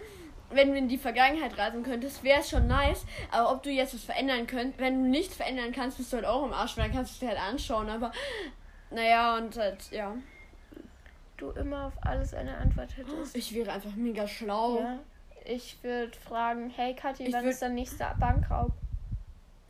wenn 0.49 0.71
du 0.71 0.77
in 0.77 0.87
die 0.87 0.97
Vergangenheit 0.97 1.57
reisen 1.57 1.83
könntest, 1.83 2.23
wäre 2.23 2.41
es 2.41 2.49
schon 2.49 2.67
nice. 2.67 3.05
Aber 3.31 3.51
ob 3.51 3.63
du 3.63 3.69
jetzt 3.69 3.93
was 3.93 4.03
verändern 4.03 4.47
könntest, 4.47 4.79
wenn 4.79 5.03
du 5.03 5.09
nichts 5.09 5.35
verändern 5.35 5.71
kannst, 5.71 5.97
bist 5.97 6.11
du 6.11 6.17
halt 6.17 6.25
auch 6.25 6.45
im 6.45 6.53
Arsch, 6.53 6.77
weil 6.77 6.85
dann 6.85 6.93
kannst 6.93 7.11
du 7.11 7.13
es 7.13 7.19
dir 7.19 7.29
halt 7.29 7.53
anschauen. 7.53 7.89
Aber 7.89 8.11
naja, 8.91 9.37
und 9.37 9.57
halt, 9.57 9.91
ja. 9.91 10.13
Du 11.37 11.51
immer 11.51 11.87
auf 11.87 11.93
alles 12.01 12.33
eine 12.33 12.57
Antwort 12.57 12.95
hättest. 12.95 13.35
Ich 13.35 13.53
wäre 13.53 13.71
einfach 13.71 13.95
mega 13.95 14.27
schlau. 14.27 14.79
Ja. 14.79 14.99
Ich 15.45 15.77
würde 15.83 16.17
fragen, 16.17 16.69
hey 16.75 16.95
Kathi, 16.95 17.25
Ich 17.25 17.33
wann 17.33 17.45
ist 17.45 17.61
der 17.61 17.69
nächste 17.69 18.05
Bankraub? 18.19 18.71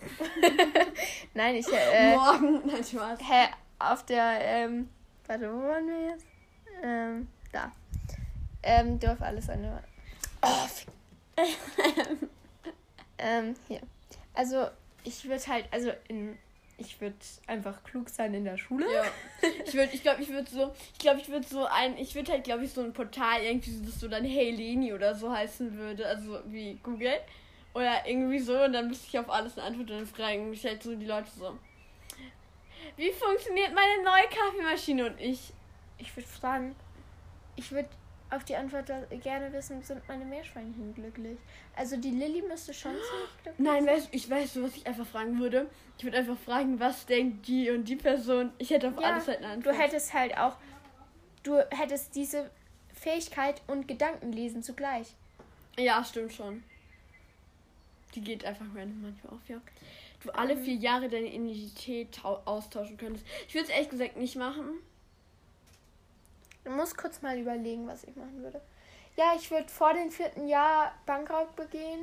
Nein, 1.34 1.56
ich 1.56 1.68
äh, 1.72 2.16
Morgen, 2.16 2.62
nein, 2.66 2.84
Spaß. 2.84 3.19
hä, 3.19 3.48
auf 3.80 4.06
der, 4.06 4.40
ähm, 4.42 4.90
warte, 5.28 5.52
wo 5.52 5.60
waren 5.60 5.88
wir 5.88 6.10
jetzt? 6.12 6.25
Ähm, 6.84 7.28
da. 7.52 7.72
Ähm, 8.63 9.00
du 9.00 9.12
auf 9.12 9.22
alles 9.22 9.50
eine. 9.50 9.84
Oh, 10.42 10.68
ähm, 13.18 13.56
hier. 13.68 13.81
Also, 14.34 14.68
ich 15.04 15.28
würde 15.28 15.46
halt, 15.48 15.66
also 15.72 15.92
in, 16.08 16.38
ich 16.77 17.00
würde 17.00 17.15
einfach 17.48 17.84
klug 17.84 18.10
sein 18.10 18.34
in 18.34 18.44
der 18.44 18.58
Schule. 18.58 18.86
Ja. 18.91 19.03
Ich 19.65 19.74
würde, 19.74 19.94
ich 19.94 20.01
glaube, 20.01 20.22
ich 20.22 20.29
würde 20.29 20.50
so, 20.50 20.74
ich 20.94 21.00
glaube, 21.00 21.20
ich 21.22 21.29
würde 21.29 21.48
so 21.48 21.65
ein, 21.65 21.98
ich 21.98 22.15
würde 22.15 22.32
halt, 22.34 22.44
glaube 22.44 22.65
ich, 22.65 22.74
so 22.74 22.82
ein 22.82 22.94
Portal 22.94 23.41
irgendwie, 23.44 23.86
das 23.86 24.00
so 24.00 24.08
dann 24.08 24.25
Hey 24.25 24.51
Leni 24.51 24.94
oder 24.94 25.15
so 25.15 25.32
heißen 25.32 25.77
würde, 25.77 26.08
also 26.08 26.39
wie 26.48 26.79
Google. 26.84 27.13
Oder 27.75 28.08
irgendwie 28.08 28.39
so, 28.39 28.58
und 28.63 28.74
dann 28.74 28.88
müsste 28.88 29.05
ich 29.08 29.20
auf 29.20 29.29
alles 29.29 29.58
eine 29.58 29.67
Antwort 29.67 29.91
und 29.91 29.98
dann 29.98 30.08
fragen 30.08 30.50
mich 30.50 30.65
halt 30.65 30.82
so 30.82 30.96
die 30.96 31.05
Leute 31.05 31.29
so. 31.38 31.55
Wie 32.96 33.12
funktioniert 33.12 33.74
meine 33.75 34.01
neue 34.03 34.27
Kaffeemaschine? 34.29 35.08
Und 35.08 35.20
ich, 35.20 35.51
Ich 35.98 36.15
würde 36.15 36.27
fragen, 36.27 36.75
ich 37.58 37.72
würde 37.72 37.89
auf 38.32 38.44
die 38.46 38.55
Antwort 38.55 38.88
gerne 39.22 39.51
wissen, 39.53 39.82
sind 39.84 40.08
meine 40.08 40.25
Meerschweinchen 40.25 40.94
glücklich? 40.96 41.38
Also 41.75 41.98
die 41.98 42.12
Lilly 42.12 42.41
müsste 42.41 42.74
schon 42.74 42.91
ziemlich 42.91 43.44
glücklich 43.44 43.67
nein, 43.67 43.86
weißt, 43.86 44.10
ich 44.12 44.29
weiß, 44.29 44.62
was 44.63 44.75
ich 44.77 44.88
einfach 44.88 45.05
fragen 45.05 45.39
würde. 45.39 45.70
Ich 45.98 46.03
würde 46.05 46.17
einfach 46.17 46.38
fragen, 46.38 46.79
was 46.79 47.05
denkt 47.05 47.48
die 47.48 47.70
und 47.70 47.86
die 47.86 47.96
Person. 47.98 48.51
Ich 48.58 48.70
hätte 48.72 48.88
auf 48.89 49.00
Ja, 49.01 49.12
alles 49.13 49.27
halt 49.27 49.38
eine 49.39 49.48
Du 49.48 49.53
Antwort. 49.70 49.77
hättest 49.77 50.13
halt 50.13 50.38
auch, 50.38 50.55
du 51.44 51.58
hättest 51.72 52.15
diese 52.15 52.50
Fähigkeit 52.94 53.62
und 53.67 53.88
Gedanken 53.88 54.32
lesen 54.32 54.63
zugleich. 54.63 55.13
Ja, 55.77 56.03
stimmt 56.03 56.34
schon. 56.34 56.63
Die 58.15 58.22
geht 58.22 58.45
einfach 58.45 58.65
random 58.75 59.01
manchmal 59.01 59.34
auf, 59.34 59.48
ja. 59.48 59.60
Du 60.24 60.31
alle 60.31 60.57
vier 60.57 60.75
Jahre 60.75 61.10
deine 61.10 61.27
Identität 61.27 62.13
tau- 62.15 62.41
austauschen 62.45 62.98
könntest. 62.98 63.25
Ich 63.48 63.53
würde 63.53 63.65
es 63.65 63.69
ehrlich 63.69 63.89
gesagt 63.89 64.17
nicht 64.17 64.36
machen. 64.36 64.65
Du 66.63 66.72
musst 66.72 66.98
kurz 66.98 67.22
mal 67.22 67.38
überlegen, 67.38 67.88
was 67.88 68.03
ich 68.05 68.15
machen 68.15 68.41
würde. 68.41 68.60
Ja, 69.17 69.34
ich 69.38 69.51
würde 69.51 69.67
vor 69.69 69.93
dem 69.93 70.10
vierten 70.12 70.48
Jahr 70.48 70.93
Bankraub 71.05 71.55
begehen. 71.55 72.00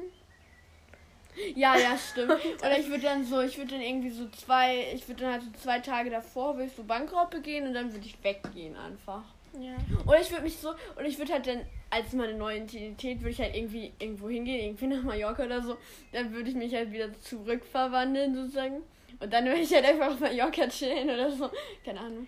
Ja, 1.57 1.77
ja, 1.77 1.97
stimmt. 2.13 2.33
Oder 2.61 2.79
ich 2.79 2.89
würde 2.89 3.03
dann 3.03 3.25
so, 3.25 3.41
ich 3.41 3.57
würde 3.59 3.73
dann 3.73 3.81
irgendwie 3.81 4.11
so 4.11 4.29
zwei, 4.29 4.93
ich 4.93 5.09
würde 5.09 5.25
dann 5.25 5.33
halt 5.33 5.43
so 5.43 5.51
zwei 5.63 5.81
Tage 5.81 6.11
davor, 6.11 6.55
würde 6.57 6.67
ich 6.69 6.77
so 6.77 6.85
Bankraub 6.85 7.31
begehen 7.31 7.67
und 7.67 7.75
dann 7.75 7.93
würde 7.93 8.07
ich 8.07 8.23
weggehen 8.23 8.77
einfach. 8.77 9.25
Ja. 9.61 9.77
Oder 10.07 10.21
ich 10.21 10.31
würde 10.31 10.45
mich 10.45 10.57
so, 10.57 10.71
und 10.71 11.05
ich 11.05 11.19
würde 11.19 11.35
halt 11.35 11.47
dann, 11.47 11.61
als 11.91 12.13
meine 12.13 12.35
neue 12.35 12.57
Identität, 12.57 13.21
würde 13.21 13.31
ich 13.31 13.41
halt 13.41 13.55
irgendwie 13.55 13.93
irgendwo 13.99 14.29
hingehen, 14.29 14.65
irgendwie 14.65 14.87
nach 14.87 15.03
Mallorca 15.03 15.45
oder 15.45 15.63
so. 15.63 15.77
Dann 16.13 16.33
würde 16.33 16.51
ich 16.51 16.57
mich 16.57 16.75
halt 16.75 16.91
wieder 16.91 17.13
zurückverwandeln 17.21 18.35
sozusagen. 18.35 18.83
Und 19.21 19.33
dann 19.33 19.45
würde 19.45 19.61
ich 19.61 19.73
halt 19.73 19.85
einfach 19.85 20.13
auf 20.13 20.21
Mallorca 20.21 20.69
chillen 20.69 21.11
oder 21.11 21.31
so. 21.31 21.51
Keine 21.85 22.01
Ahnung. 22.01 22.27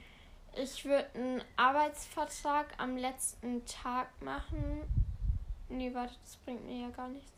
Ich 0.57 0.85
würde 0.85 1.07
einen 1.15 1.43
Arbeitsvertrag 1.57 2.67
am 2.79 2.97
letzten 2.97 3.65
Tag 3.65 4.09
machen. 4.23 4.83
Nee, 5.69 5.93
warte, 5.93 6.15
das 6.23 6.37
bringt 6.37 6.65
mir 6.67 6.83
ja 6.83 6.91
gar 6.91 7.09
nichts. 7.09 7.33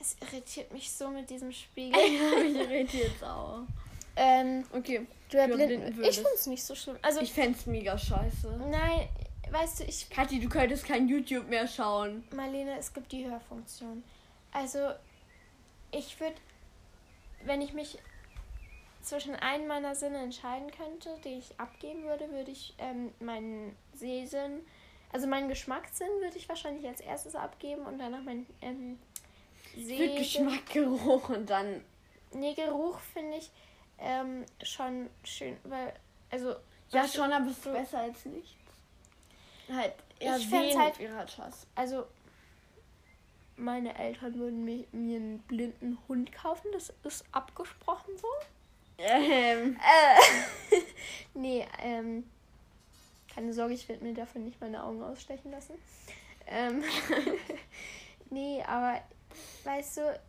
Es 0.00 0.16
irritiert 0.20 0.72
mich 0.72 0.90
so 0.92 1.08
mit 1.08 1.28
diesem 1.30 1.52
Spiegel. 1.52 1.98
ja, 2.00 2.38
mich 2.42 2.54
irritiert 2.56 3.12
es 3.16 3.22
auch. 3.22 3.60
Ähm, 4.16 4.64
Okay. 4.72 5.06
du 5.30 5.38
erblinden. 5.38 6.02
Ich 6.04 6.16
finde 6.16 6.30
es 6.34 6.46
nicht 6.46 6.64
so 6.64 6.74
schlimm. 6.74 6.96
Also, 7.02 7.20
Ich 7.20 7.32
fände 7.32 7.58
es 7.58 7.66
mega 7.66 7.96
scheiße. 7.98 8.48
nein, 8.70 9.08
weißt 9.50 9.80
du, 9.80 9.84
ich. 9.84 10.08
Kathi, 10.10 10.40
du 10.40 10.48
könntest 10.48 10.84
kein 10.86 11.08
YouTube 11.08 11.48
mehr 11.48 11.66
schauen. 11.66 12.24
Marlene, 12.34 12.78
es 12.78 12.92
gibt 12.94 13.12
die 13.12 13.26
Hörfunktion. 13.28 14.02
Also, 14.52 14.90
ich 15.92 16.18
würde, 16.20 16.36
wenn 17.44 17.60
ich 17.60 17.72
mich 17.72 17.98
zwischen 19.02 19.36
einem 19.36 19.68
meiner 19.68 19.94
Sinne 19.94 20.18
entscheiden 20.18 20.70
könnte, 20.70 21.10
die 21.24 21.38
ich 21.38 21.60
abgeben 21.60 22.02
würde, 22.04 22.30
würde 22.32 22.50
ich 22.50 22.74
ähm, 22.78 23.12
meinen 23.20 23.76
Sehsinn, 23.94 24.60
also 25.12 25.26
meinen 25.28 25.48
Geschmackssinn 25.48 26.08
würde 26.20 26.36
ich 26.36 26.48
wahrscheinlich 26.48 26.86
als 26.88 27.00
erstes 27.00 27.36
abgeben 27.36 27.82
und 27.86 27.98
danach 27.98 28.22
meinen 28.22 28.46
ähm, 28.62 28.98
Will 29.76 29.84
Sehsinn. 29.86 30.16
Geschmack, 30.16 30.66
Geruch 30.72 31.28
und 31.28 31.48
dann. 31.50 31.82
Nee, 32.32 32.54
Geruch 32.54 32.98
finde 32.98 33.36
ich 33.38 33.50
ähm, 33.98 34.44
schon 34.62 35.08
schön, 35.24 35.56
weil, 35.64 35.92
also. 36.30 36.56
Ja, 36.90 37.06
schon, 37.06 37.32
aber 37.32 37.46
es 37.46 37.52
ist 37.58 37.64
besser 37.64 38.00
als 38.00 38.24
nichts. 38.26 38.50
Halt, 39.68 39.94
eher 40.20 40.36
Ich 40.36 40.46
fänd's 40.48 40.72
sehen 40.72 40.80
halt- 40.80 40.98
mit. 41.00 41.10
Also, 41.74 42.06
meine 43.56 43.98
Eltern 43.98 44.34
würden 44.38 44.64
mir, 44.64 44.84
mir 44.92 45.16
einen 45.16 45.38
blinden 45.40 45.98
Hund 46.08 46.32
kaufen, 46.32 46.68
das 46.72 46.92
ist 47.04 47.24
abgesprochen 47.32 48.16
so. 48.18 48.28
Ähm. 48.98 49.76
Äh, 49.76 50.76
nee, 51.34 51.66
ähm, 51.82 52.28
keine 53.34 53.52
Sorge, 53.52 53.74
ich 53.74 53.88
werde 53.88 54.04
mir 54.04 54.14
dafür 54.14 54.40
nicht 54.40 54.60
meine 54.60 54.82
Augen 54.82 55.02
ausstechen 55.02 55.50
lassen. 55.50 55.74
Ähm, 56.46 56.82
nee, 58.30 58.62
aber 58.62 59.00
weißt 59.64 59.96
du, 59.98 60.20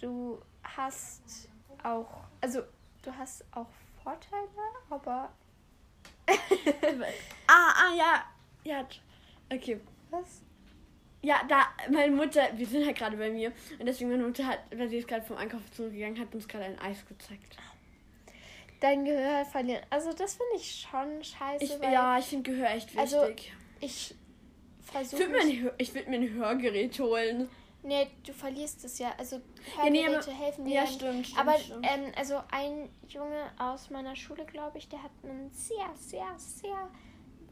du 0.00 0.42
hast 0.62 1.48
auch, 1.82 2.24
also 2.40 2.62
du 3.02 3.16
hast 3.16 3.44
auch 3.52 3.66
Vorteile, 4.02 4.48
aber 4.88 5.30
ah, 7.46 7.72
ah, 7.74 7.94
ja. 7.96 8.24
Ja. 8.64 8.86
Okay. 9.52 9.80
was? 10.10 10.42
Ja, 11.22 11.42
da, 11.48 11.68
meine 11.90 12.14
Mutter, 12.14 12.48
wir 12.54 12.66
sind 12.66 12.86
halt 12.86 12.96
gerade 12.96 13.16
bei 13.16 13.30
mir. 13.30 13.52
Und 13.78 13.86
deswegen 13.86 14.10
meine 14.10 14.22
Mutter 14.22 14.46
hat, 14.46 14.60
weil 14.74 14.88
sie 14.88 14.98
ist 14.98 15.08
gerade 15.08 15.24
vom 15.24 15.36
Einkauf 15.36 15.60
zurückgegangen, 15.72 16.18
hat 16.18 16.34
uns 16.34 16.48
gerade 16.48 16.64
ein 16.64 16.78
Eis 16.78 17.04
gezeigt. 17.06 17.56
Dein 18.80 19.04
Gehör 19.04 19.44
verlieren. 19.44 19.82
Also 19.90 20.12
das 20.12 20.34
finde 20.34 20.56
ich 20.56 20.86
schon 20.88 21.22
scheiße, 21.22 21.64
Ich, 21.64 21.80
weil 21.80 21.92
ja, 21.92 22.18
ich 22.18 22.24
finde 22.24 22.50
Gehör 22.50 22.70
echt 22.70 22.94
wichtig. 22.94 23.00
Also, 23.00 23.26
ich 23.28 23.52
ich 23.80 24.14
versuche 24.82 25.28
würde 25.28 25.74
ich 25.76 25.94
würd 25.94 26.08
mir 26.08 26.16
ein 26.16 26.32
Hörgerät 26.32 26.98
holen. 26.98 27.50
Nee, 27.82 28.08
du 28.26 28.32
verlierst 28.32 28.84
es 28.84 28.98
ja. 28.98 29.12
Also 29.16 29.36
Ja, 29.82 29.88
nee, 29.90 30.02
Hörgeräte 30.04 30.32
helfen 30.32 30.64
dir 30.66 30.74
Ja, 30.74 30.86
stimmt. 30.86 31.26
stimmt 31.28 31.40
Aber 31.40 31.58
stimmt. 31.58 31.86
ähm, 31.88 32.12
also 32.16 32.40
ein 32.50 32.88
Junge 33.08 33.50
aus 33.58 33.90
meiner 33.90 34.14
Schule, 34.16 34.44
glaube 34.44 34.78
ich, 34.78 34.88
der 34.88 35.02
hat 35.02 35.10
einen 35.22 35.50
sehr, 35.50 35.88
sehr, 35.96 36.26
sehr 36.38 36.90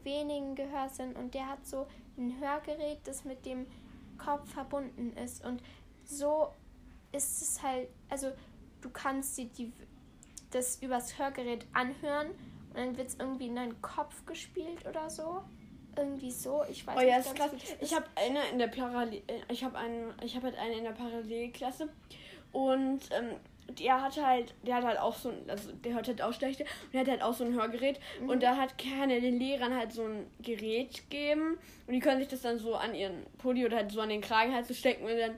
wenigen 0.03 0.55
Gehörsinn 0.55 1.13
und 1.15 1.33
der 1.33 1.47
hat 1.47 1.65
so 1.65 1.87
ein 2.17 2.39
Hörgerät, 2.39 2.99
das 3.05 3.25
mit 3.25 3.45
dem 3.45 3.65
Kopf 4.17 4.51
verbunden 4.53 5.13
ist. 5.17 5.43
Und 5.45 5.61
so 6.05 6.49
ist 7.11 7.41
es 7.41 7.61
halt, 7.63 7.89
also 8.09 8.31
du 8.81 8.89
kannst 8.89 9.37
dir 9.37 9.45
die, 9.45 9.73
das 10.51 10.81
übers 10.81 11.17
Hörgerät 11.17 11.65
anhören 11.73 12.27
und 12.69 12.75
dann 12.77 12.97
wird 12.97 13.07
es 13.09 13.15
irgendwie 13.15 13.47
in 13.47 13.55
deinen 13.55 13.81
Kopf 13.81 14.25
gespielt 14.25 14.85
oder 14.87 15.09
so. 15.09 15.41
Irgendwie 15.97 16.31
so. 16.31 16.63
Ich 16.69 16.85
weiß 16.85 16.95
Oh 16.97 17.01
ja, 17.01 17.17
nicht 17.17 17.27
ist 17.27 17.35
ganz, 17.35 17.51
das 17.51 17.75
Ich 17.81 17.93
habe 17.95 18.05
eine 18.15 18.39
in 18.51 18.59
der 18.59 18.67
Parallel, 18.67 19.21
ich 19.49 19.63
habe 19.63 19.77
einen, 19.77 20.13
ich 20.23 20.35
habe 20.35 20.47
halt 20.47 20.57
eine 20.57 20.73
in 20.77 20.83
der 20.83 20.91
Parallelklasse 20.91 21.89
und 22.51 22.99
ähm, 23.11 23.35
der 23.77 24.01
hat 24.01 24.17
halt, 24.19 24.55
der 24.65 24.75
hat 24.77 24.83
halt 24.83 24.97
auch 24.99 25.15
so, 25.15 25.29
ein, 25.29 25.47
also 25.47 25.71
der 25.71 25.93
hört 25.93 26.07
halt 26.07 26.21
auch 26.21 26.33
schlechte 26.33 26.63
und 26.63 26.93
der 26.93 27.01
hat 27.01 27.07
halt 27.09 27.21
auch 27.21 27.33
so 27.33 27.43
ein 27.43 27.53
Hörgerät 27.53 27.99
Mhm. 28.19 28.29
und 28.29 28.41
da 28.43 28.55
hat 28.57 28.77
keine 28.77 29.21
den 29.21 29.39
Lehrern 29.39 29.75
halt 29.75 29.91
so 29.91 30.03
ein 30.05 30.25
Gerät 30.41 31.09
gegeben 31.09 31.57
und 31.85 31.93
die 31.93 31.99
können 31.99 32.19
sich 32.19 32.29
das 32.29 32.41
dann 32.41 32.57
so 32.57 32.75
an 32.75 32.95
ihren 32.95 33.25
Pulli 33.37 33.65
oder 33.65 33.77
halt 33.77 33.91
so 33.91 34.01
an 34.01 34.09
den 34.09 34.21
Kragen 34.21 34.53
halt 34.55 34.65
so 34.65 34.73
stecken 34.73 35.03
und 35.05 35.17
dann 35.17 35.35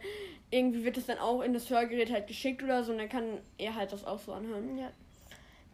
irgendwie 0.49 0.83
wird 0.85 0.95
das 0.97 1.05
dann 1.07 1.17
auch 1.17 1.41
in 1.41 1.53
das 1.53 1.69
Hörgerät 1.69 2.11
halt 2.11 2.27
geschickt 2.27 2.61
oder 2.63 2.83
so 2.83 2.91
und 2.93 2.99
dann 2.99 3.09
kann 3.09 3.39
er 3.57 3.75
halt 3.75 3.91
das 3.91 4.05
auch 4.05 4.19
so 4.19 4.31
anhören. 4.33 4.77
Ja. 4.77 4.91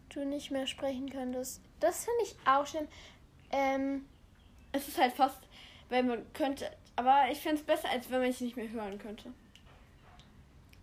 Du 0.08 0.24
nicht 0.24 0.50
mehr 0.50 0.66
sprechen 0.66 1.10
könntest. 1.10 1.60
Das 1.80 2.04
finde 2.06 2.22
ich 2.24 2.34
auch 2.48 2.66
schlimm. 2.66 2.88
Ähm, 3.52 4.04
Es 4.78 4.86
ist 4.86 4.98
halt 4.98 5.12
fast, 5.12 5.38
weil 5.88 6.04
man 6.04 6.32
könnte, 6.32 6.70
aber 6.94 7.24
ich 7.32 7.38
fände 7.38 7.60
es 7.60 7.66
besser, 7.66 7.90
als 7.90 8.08
wenn 8.10 8.20
man 8.20 8.30
es 8.30 8.40
nicht 8.40 8.56
mehr 8.56 8.70
hören 8.70 8.98
könnte. 8.98 9.32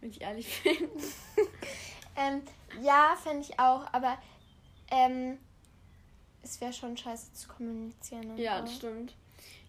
Wenn 0.02 0.10
ich 0.10 0.22
ehrlich 0.22 0.62
bin. 0.64 0.90
ähm, 2.18 2.42
ja, 2.82 3.16
fände 3.24 3.42
ich 3.42 3.58
auch, 3.58 3.86
aber 3.94 4.18
ähm, 4.92 5.38
es 6.44 6.60
wäre 6.60 6.74
schon 6.74 6.98
scheiße 6.98 7.34
zu 7.34 7.48
kommunizieren. 7.48 8.38
Ja, 8.38 8.62
das 8.62 8.76
stimmt. 8.76 9.16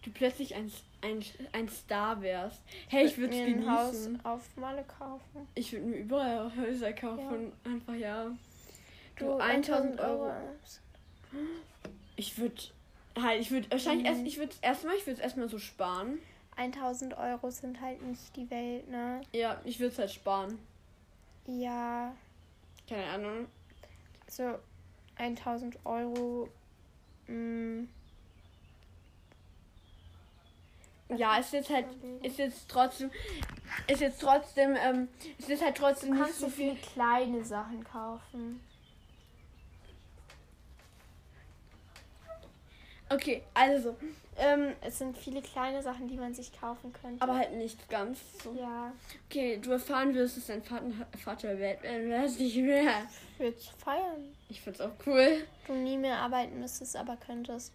Du 0.03 0.11
plötzlich 0.11 0.55
ein, 0.55 0.71
ein, 1.01 1.23
ein 1.53 1.69
Star 1.69 2.21
wärst. 2.21 2.61
Hey, 2.89 3.05
ich 3.05 3.17
würde 3.17 3.33
mir 3.33 3.45
ein 3.45 3.69
Haus 3.69 4.09
auf 4.23 4.41
Malle 4.57 4.83
kaufen. 4.83 5.47
Ich 5.55 5.71
würde 5.71 5.85
mir 5.85 5.97
überall 5.97 6.51
Häuser 6.55 6.93
kaufen. 6.93 7.53
Einfach 7.63 7.93
ja. 7.93 8.31
Du, 9.15 9.37
1000 9.37 9.99
Euro. 9.99 10.31
Ich 12.15 12.37
würde 12.37 12.61
halt, 13.21 13.41
ich 13.41 13.51
würde 13.51 13.69
wahrscheinlich 13.71 14.01
Mhm. 14.03 14.13
erst, 14.13 14.25
ich 14.25 14.37
würde 14.37 14.55
erstmal, 14.61 14.95
ich 14.95 15.05
würde 15.05 15.17
es 15.19 15.23
erstmal 15.23 15.49
so 15.49 15.59
sparen. 15.59 16.19
1000 16.55 17.17
Euro 17.17 17.51
sind 17.51 17.79
halt 17.81 18.01
nicht 18.01 18.35
die 18.35 18.49
Welt, 18.49 18.89
ne? 18.89 19.21
Ja, 19.31 19.61
ich 19.63 19.79
würde 19.79 19.93
es 19.93 19.99
halt 19.99 20.11
sparen. 20.11 20.57
Ja, 21.45 22.13
Keine 22.89 23.05
Ahnung. 23.05 23.47
so 24.27 24.55
1000 25.17 25.77
Euro. 25.85 26.49
mm, 27.27 27.87
Mh, 31.09 31.15
Ja, 31.15 31.37
ist 31.37 31.53
jetzt 31.53 31.69
halt, 31.69 31.85
ist 32.21 32.37
jetzt 32.37 32.67
trotzdem, 32.69 33.11
ist 33.87 34.01
jetzt 34.01 34.19
trotzdem, 34.19 34.75
ähm, 34.75 35.07
ist 35.37 35.47
jetzt 35.47 35.63
halt 35.63 35.77
trotzdem 35.77 36.09
du 36.09 36.15
nicht 36.15 36.23
kannst 36.25 36.39
so 36.39 36.45
so 36.47 36.51
viel. 36.51 36.75
viele 36.75 36.93
kleine 36.93 37.45
Sachen 37.45 37.83
kaufen. 37.83 38.59
Okay, 43.09 43.41
also, 43.53 43.95
ähm, 44.37 44.73
Es 44.81 44.99
sind 44.99 45.17
viele 45.17 45.41
kleine 45.41 45.81
Sachen, 45.81 46.07
die 46.07 46.17
man 46.17 46.33
sich 46.33 46.51
kaufen 46.59 46.93
könnte. 46.93 47.21
aber 47.21 47.37
halt 47.37 47.53
nicht 47.53 47.89
ganz 47.89 48.19
so. 48.43 48.53
ja, 48.53 48.91
Okay, 49.29 49.59
du 49.61 49.71
erfahren 49.71 50.13
wirst, 50.13 50.37
dass 50.37 50.47
dein 50.47 50.61
Vater, 50.63 50.85
Vater 51.23 51.59
Welt 51.59 51.81
wärst 51.83 52.39
nicht 52.39 52.57
mehr. 52.57 53.07
ich 53.33 53.39
würde 53.39 53.57
feiern. 53.83 54.35
Ich 54.49 54.61
find's 54.61 54.81
auch 54.81 54.91
cool. 55.05 55.45
Du 55.67 55.73
nie 55.73 55.97
mehr 55.97 56.17
arbeiten 56.17 56.59
müsstest, 56.59 56.95
aber 56.95 57.17
könntest. 57.17 57.73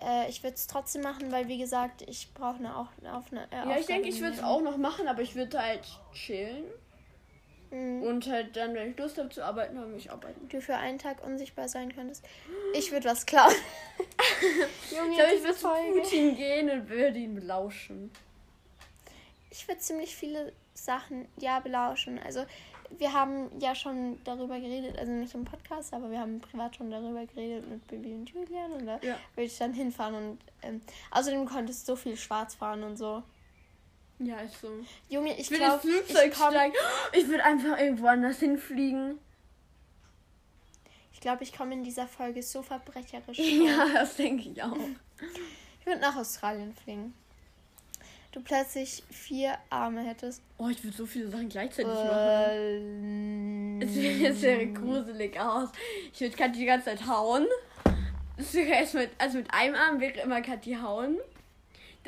Äh, 0.00 0.28
ich 0.30 0.42
würde 0.44 0.54
es 0.54 0.66
trotzdem 0.68 1.02
machen, 1.02 1.30
weil 1.32 1.48
wie 1.48 1.58
gesagt, 1.58 2.02
ich 2.08 2.32
brauche 2.32 2.58
eine 2.58 2.76
auch 2.76 2.88
auf 3.12 3.24
eine. 3.32 3.44
Äh, 3.50 3.68
Ja, 3.68 3.76
ich 3.78 3.86
denke, 3.86 4.08
ich 4.08 4.20
würde 4.20 4.36
es 4.36 4.42
auch 4.42 4.60
noch 4.62 4.76
machen, 4.76 5.08
aber 5.08 5.22
ich 5.22 5.34
würde 5.34 5.60
halt 5.60 5.80
chillen. 6.14 6.64
Mhm. 7.70 8.02
Und 8.02 8.26
halt 8.28 8.56
dann, 8.56 8.74
wenn 8.74 8.90
ich 8.92 8.98
Lust 8.98 9.18
habe 9.18 9.28
zu 9.28 9.44
arbeiten, 9.44 9.76
dann 9.76 9.90
will 9.90 9.98
ich 9.98 10.10
arbeiten. 10.10 10.48
Du 10.48 10.60
für 10.60 10.76
einen 10.76 10.98
Tag 10.98 11.22
unsichtbar 11.24 11.68
sein 11.68 11.94
könntest. 11.94 12.24
Ich 12.74 12.90
würde 12.92 13.08
was 13.08 13.26
klauen. 13.26 13.52
Junge, 14.90 15.10
Ich 15.10 15.16
glaube, 15.16 15.34
ich 15.34 15.42
würde 15.42 15.56
zu. 15.56 15.68
Putin 15.92 16.36
gehen 16.36 16.70
und 16.70 16.88
würde 16.88 17.18
ihn 17.18 17.34
belauschen. 17.34 18.10
Ich 19.50 19.66
würde 19.68 19.80
ziemlich 19.80 20.14
viele 20.14 20.52
Sachen 20.74 21.26
ja 21.38 21.60
belauschen. 21.60 22.18
Also 22.18 22.44
wir 22.96 23.12
haben 23.12 23.50
ja 23.60 23.74
schon 23.74 24.18
darüber 24.24 24.58
geredet, 24.60 24.98
also 24.98 25.12
nicht 25.12 25.34
im 25.34 25.44
Podcast, 25.44 25.92
aber 25.92 26.10
wir 26.10 26.20
haben 26.20 26.40
privat 26.40 26.76
schon 26.76 26.90
darüber 26.90 27.26
geredet 27.26 27.68
mit 27.68 27.86
Bibi 27.86 28.12
und 28.14 28.30
Julian 28.30 28.72
und 28.72 28.86
da 28.86 28.98
Ja. 29.02 29.16
würde 29.34 29.44
ich 29.46 29.58
dann 29.58 29.74
hinfahren 29.74 30.14
und 30.14 30.38
ähm, 30.62 30.80
außerdem 31.10 31.44
konntest 31.44 31.86
du 31.88 31.92
so 31.92 31.96
viel 31.96 32.16
schwarz 32.16 32.54
fahren 32.54 32.82
und 32.84 32.96
so. 32.96 33.22
Ja, 34.20 34.40
ist 34.40 34.60
so. 34.60 34.68
Junge, 35.08 35.32
ich 35.34 35.40
Ich 35.40 35.50
will 35.50 35.58
glaube, 35.58 35.74
ins 35.86 35.94
Flugzeug 36.06 36.32
ich, 36.32 36.38
komm- 36.38 36.50
steigen. 36.50 36.74
Ich 37.12 37.28
würde 37.28 37.44
einfach 37.44 37.78
irgendwo 37.78 38.06
anders 38.08 38.38
hinfliegen. 38.40 39.18
ich, 41.12 41.20
glaub, 41.20 41.40
ich 41.40 41.52
komme 41.56 41.74
in 41.74 41.84
dieser 41.84 42.06
Folge 42.08 42.42
so 42.42 42.62
verbrecherisch. 42.62 43.38
Ja, 43.38 43.86
das 43.94 44.16
denke 44.16 44.48
ich 44.50 44.62
auch. 44.62 44.76
Ich 45.80 45.86
würde 45.86 46.00
nach 46.00 46.16
Australien 46.16 46.74
fliegen. 46.74 47.14
Du 48.32 48.40
plötzlich 48.42 49.02
vier 49.10 49.56
Arme 49.70 50.02
hättest. 50.02 50.42
Oh, 50.58 50.68
ich 50.68 50.84
würde 50.84 50.96
so 50.96 51.06
viele 51.06 51.28
Sachen 51.30 51.48
gleichzeitig 51.48 51.86
machen. 51.92 53.80
Äh, 53.80 53.84
Es 53.84 54.40
sehr 54.40 54.66
gruselig 54.66 55.40
aus. 55.40 55.70
Ich 56.12 56.20
würde 56.20 56.36
Kathi 56.36 56.58
die 56.58 56.66
ganze 56.66 56.86
Zeit 56.86 57.06
hauen. 57.06 57.46
Wäre 58.36 58.68
erst 58.68 58.94
mit, 58.94 59.10
also 59.18 59.38
mit 59.38 59.52
einem 59.52 59.74
Arm 59.74 59.98
wäre 59.98 60.20
immer 60.20 60.42
Kathi 60.42 60.74
hauen. 60.74 61.16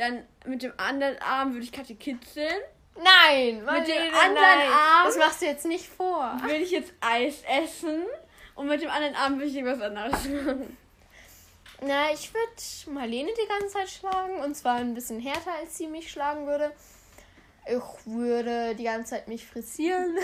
Dann 0.01 0.27
mit 0.47 0.63
dem 0.63 0.73
anderen 0.79 1.19
Arm 1.21 1.53
würde 1.53 1.65
ich 1.65 1.73
Kathi 1.73 1.95
kitzeln. 1.95 2.55
Nein, 2.97 3.57
Mit 3.65 3.87
dem 3.89 4.15
anderen 4.15 4.35
nein. 4.35 4.69
Arm- 4.73 5.07
Das 5.07 5.19
machst 5.19 5.43
du 5.43 5.47
jetzt 5.47 5.67
nicht 5.67 5.87
vor. 5.87 6.37
Würde 6.43 6.57
ich 6.57 6.71
jetzt 6.71 6.93
Eis 7.01 7.43
essen. 7.47 8.05
Und 8.55 8.67
mit 8.67 8.81
dem 8.83 8.91
anderen 8.91 9.15
Arm 9.15 9.35
würde 9.35 9.47
ich 9.47 9.57
irgendwas 9.57 9.81
anderes 9.83 10.13
machen. 10.29 10.77
Na, 11.83 12.13
ich 12.13 12.33
würde 12.35 12.95
Marlene 12.95 13.31
die 13.43 13.49
ganze 13.49 13.69
Zeit 13.75 13.89
schlagen. 13.91 14.37
Und 14.41 14.55
zwar 14.57 14.77
ein 14.77 14.95
bisschen 14.95 15.21
härter, 15.21 15.53
als 15.61 15.77
sie 15.79 15.87
mich 15.87 16.11
schlagen 16.11 16.47
würde. 16.47 16.73
Ich 17.67 18.07
würde 18.07 18.75
die 18.75 18.85
ganze 18.85 19.11
Zeit 19.11 19.29
mich 19.29 19.47
frisieren. 19.47 20.17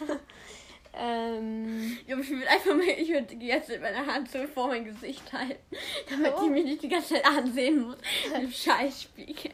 ähm, 0.94 1.98
ich 2.06 2.08
würde 2.30 2.48
einfach 2.48 2.74
mal, 2.74 2.82
ich 2.88 3.08
würde 3.08 3.34
die 3.34 3.46
ganze 3.48 3.72
Zeit 3.72 3.82
meine 3.82 4.06
Hand 4.06 4.30
so 4.30 4.46
vor 4.46 4.68
mein 4.68 4.84
Gesicht 4.84 5.32
halten, 5.32 5.56
damit 6.10 6.34
Oh. 6.36 6.42
die 6.44 6.50
mich 6.50 6.64
nicht 6.64 6.82
die 6.82 6.88
ganze 6.88 7.14
Zeit 7.14 7.24
ansehen 7.26 7.82
muss. 7.82 7.96
Im 8.34 8.50
Scheißspiegel. 8.50 9.52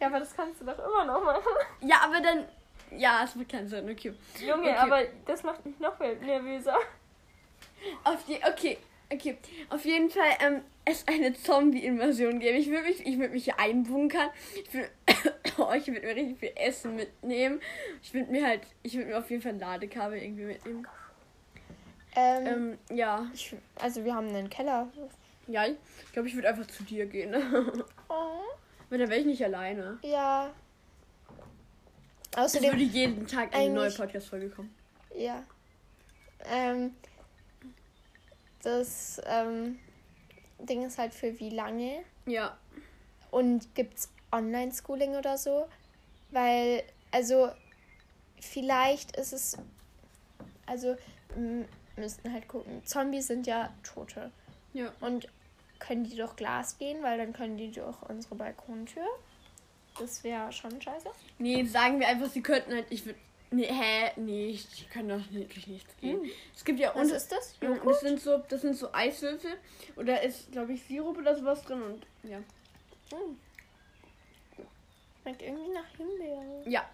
ja, 0.00 0.06
aber 0.06 0.20
das 0.20 0.34
kannst 0.34 0.60
du 0.60 0.64
doch 0.66 0.78
immer 0.78 1.04
noch 1.04 1.24
machen. 1.24 1.42
Ja, 1.82 2.00
aber 2.04 2.20
dann. 2.20 2.44
Ja, 2.96 3.22
es 3.24 3.34
macht 3.34 3.50
keinen 3.50 3.68
Sinn, 3.68 3.90
okay. 3.90 4.14
Junge, 4.40 4.70
Okay. 4.70 4.74
aber 4.78 5.02
das 5.26 5.42
macht 5.42 5.64
mich 5.66 5.78
noch 5.78 5.98
nervöser. 6.00 6.78
Auf 8.04 8.24
die, 8.24 8.36
okay, 8.36 8.78
okay. 9.12 9.36
Auf 9.68 9.84
jeden 9.84 10.08
Fall 10.08 10.30
ähm, 10.40 10.62
es 10.86 11.06
eine 11.06 11.34
Zombie-Invasion 11.34 12.40
geben. 12.40 12.56
Ich 12.56 12.70
würde 12.70 12.84
mich, 12.88 13.04
ich 13.06 13.18
würde 13.18 13.34
mich 13.34 13.44
hier 13.44 13.58
einbunkern. 13.60 14.30
Ich 14.64 14.72
würde, 14.72 14.88
oh, 15.58 15.72
ich 15.74 15.86
würde 15.86 16.00
mir 16.06 16.14
richtig 16.14 16.38
viel 16.38 16.52
Essen 16.56 16.96
mitnehmen. 16.96 17.60
Ich 18.02 18.12
würde 18.14 18.30
mir 18.30 18.46
halt, 18.46 18.62
ich 18.82 18.94
würde 18.94 19.08
mir 19.08 19.18
auf 19.18 19.30
jeden 19.30 19.42
Fall 19.42 19.52
ein 19.52 19.58
Ladekabel 19.60 20.18
irgendwie 20.18 20.44
mitnehmen. 20.44 20.86
Ähm, 22.16 22.46
Ähm, 22.46 22.96
ja, 22.96 23.26
ich, 23.34 23.54
also 23.76 24.04
wir 24.04 24.14
haben 24.14 24.28
einen 24.28 24.48
Keller. 24.50 24.88
ja, 25.46 25.66
ich 25.66 26.12
glaube, 26.12 26.28
ich 26.28 26.34
würde 26.34 26.48
einfach 26.48 26.66
zu 26.66 26.82
dir 26.84 27.06
gehen. 27.06 27.34
Oh. 28.10 28.40
Weil 28.88 29.00
dann 29.00 29.10
wäre 29.10 29.20
ich 29.20 29.26
nicht 29.26 29.44
alleine. 29.44 29.98
Ja. 30.02 30.50
Es 32.30 32.54
würde 32.54 32.68
Außerdem, 32.68 32.78
jeden 32.78 33.26
Tag 33.26 33.54
eine 33.54 33.74
neue 33.74 33.90
Podcast-Folge 33.90 34.48
kommen. 34.48 34.74
ja. 35.14 35.44
Ähm, 36.50 36.94
das 38.62 39.20
ähm, 39.26 39.78
Ding 40.60 40.86
ist 40.86 40.98
halt 40.98 41.12
für 41.12 41.38
wie 41.38 41.50
lange? 41.50 42.02
Ja. 42.26 42.56
Und 43.30 43.74
gibt's 43.74 44.10
Online-Schooling 44.32 45.16
oder 45.16 45.38
so? 45.38 45.68
Weil, 46.30 46.82
also, 47.10 47.50
vielleicht 48.40 49.16
ist 49.16 49.32
es. 49.32 49.56
Also, 50.66 50.96
müssten 51.96 52.32
halt 52.32 52.48
gucken. 52.48 52.84
Zombies 52.84 53.26
sind 53.26 53.46
ja 53.46 53.72
Tote. 53.82 54.30
Ja. 54.72 54.92
Und 55.00 55.28
können 55.78 56.04
die 56.04 56.16
durch 56.16 56.36
Glas 56.36 56.78
gehen, 56.78 57.02
weil 57.02 57.18
dann 57.18 57.32
können 57.32 57.56
die 57.56 57.70
durch 57.70 57.96
unsere 58.02 58.34
Balkontür. 58.34 59.06
Das 59.98 60.22
wäre 60.24 60.52
schon 60.52 60.80
scheiße. 60.80 61.08
Nee, 61.38 61.64
sagen 61.64 61.98
wir 62.00 62.08
einfach, 62.08 62.28
sie 62.28 62.42
könnten 62.42 62.72
halt, 62.72 62.86
ich 62.90 63.04
würde. 63.06 63.18
Nee, 63.50 63.66
hä? 63.66 64.12
Nee, 64.16 64.48
ich- 64.48 64.68
die 64.74 64.84
können 64.84 65.08
doch 65.08 65.26
durch 65.32 65.66
nichts 65.66 65.96
gehen. 65.96 66.20
Hm. 66.22 66.30
Es 66.54 66.64
gibt 66.64 66.78
ja 66.78 66.94
Was 66.94 67.08
und 67.08 67.16
ist 67.16 67.32
das? 67.32 67.54
Und 67.60 67.84
das 67.86 68.00
sind 68.00 68.20
so, 68.20 68.38
das 68.48 68.60
sind 68.60 68.74
so 68.74 68.92
Eiswürfel 68.92 69.52
da 69.96 70.16
ist, 70.16 70.52
glaube 70.52 70.74
ich, 70.74 70.82
Sirup 70.84 71.16
oder 71.16 71.34
sowas 71.34 71.62
drin 71.62 71.82
und 71.82 72.06
ja. 72.30 72.36
Hm. 73.10 73.38
Schmeckt 75.28 75.42
irgendwie 75.42 75.72
nach 75.72 75.96
Himbeere. 75.96 76.62
Ja. 76.66 76.88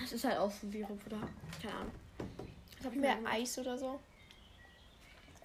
Das 0.00 0.12
ist 0.12 0.24
halt 0.24 0.38
auch 0.38 0.50
so 0.50 0.68
Sirup 0.68 0.98
oder 1.06 1.20
keine 1.62 1.74
Ahnung. 1.74 1.92
Ich 2.80 3.00
Mehr 3.00 3.16
mal 3.16 3.32
Eis 3.32 3.58
oder 3.58 3.78
so. 3.78 4.00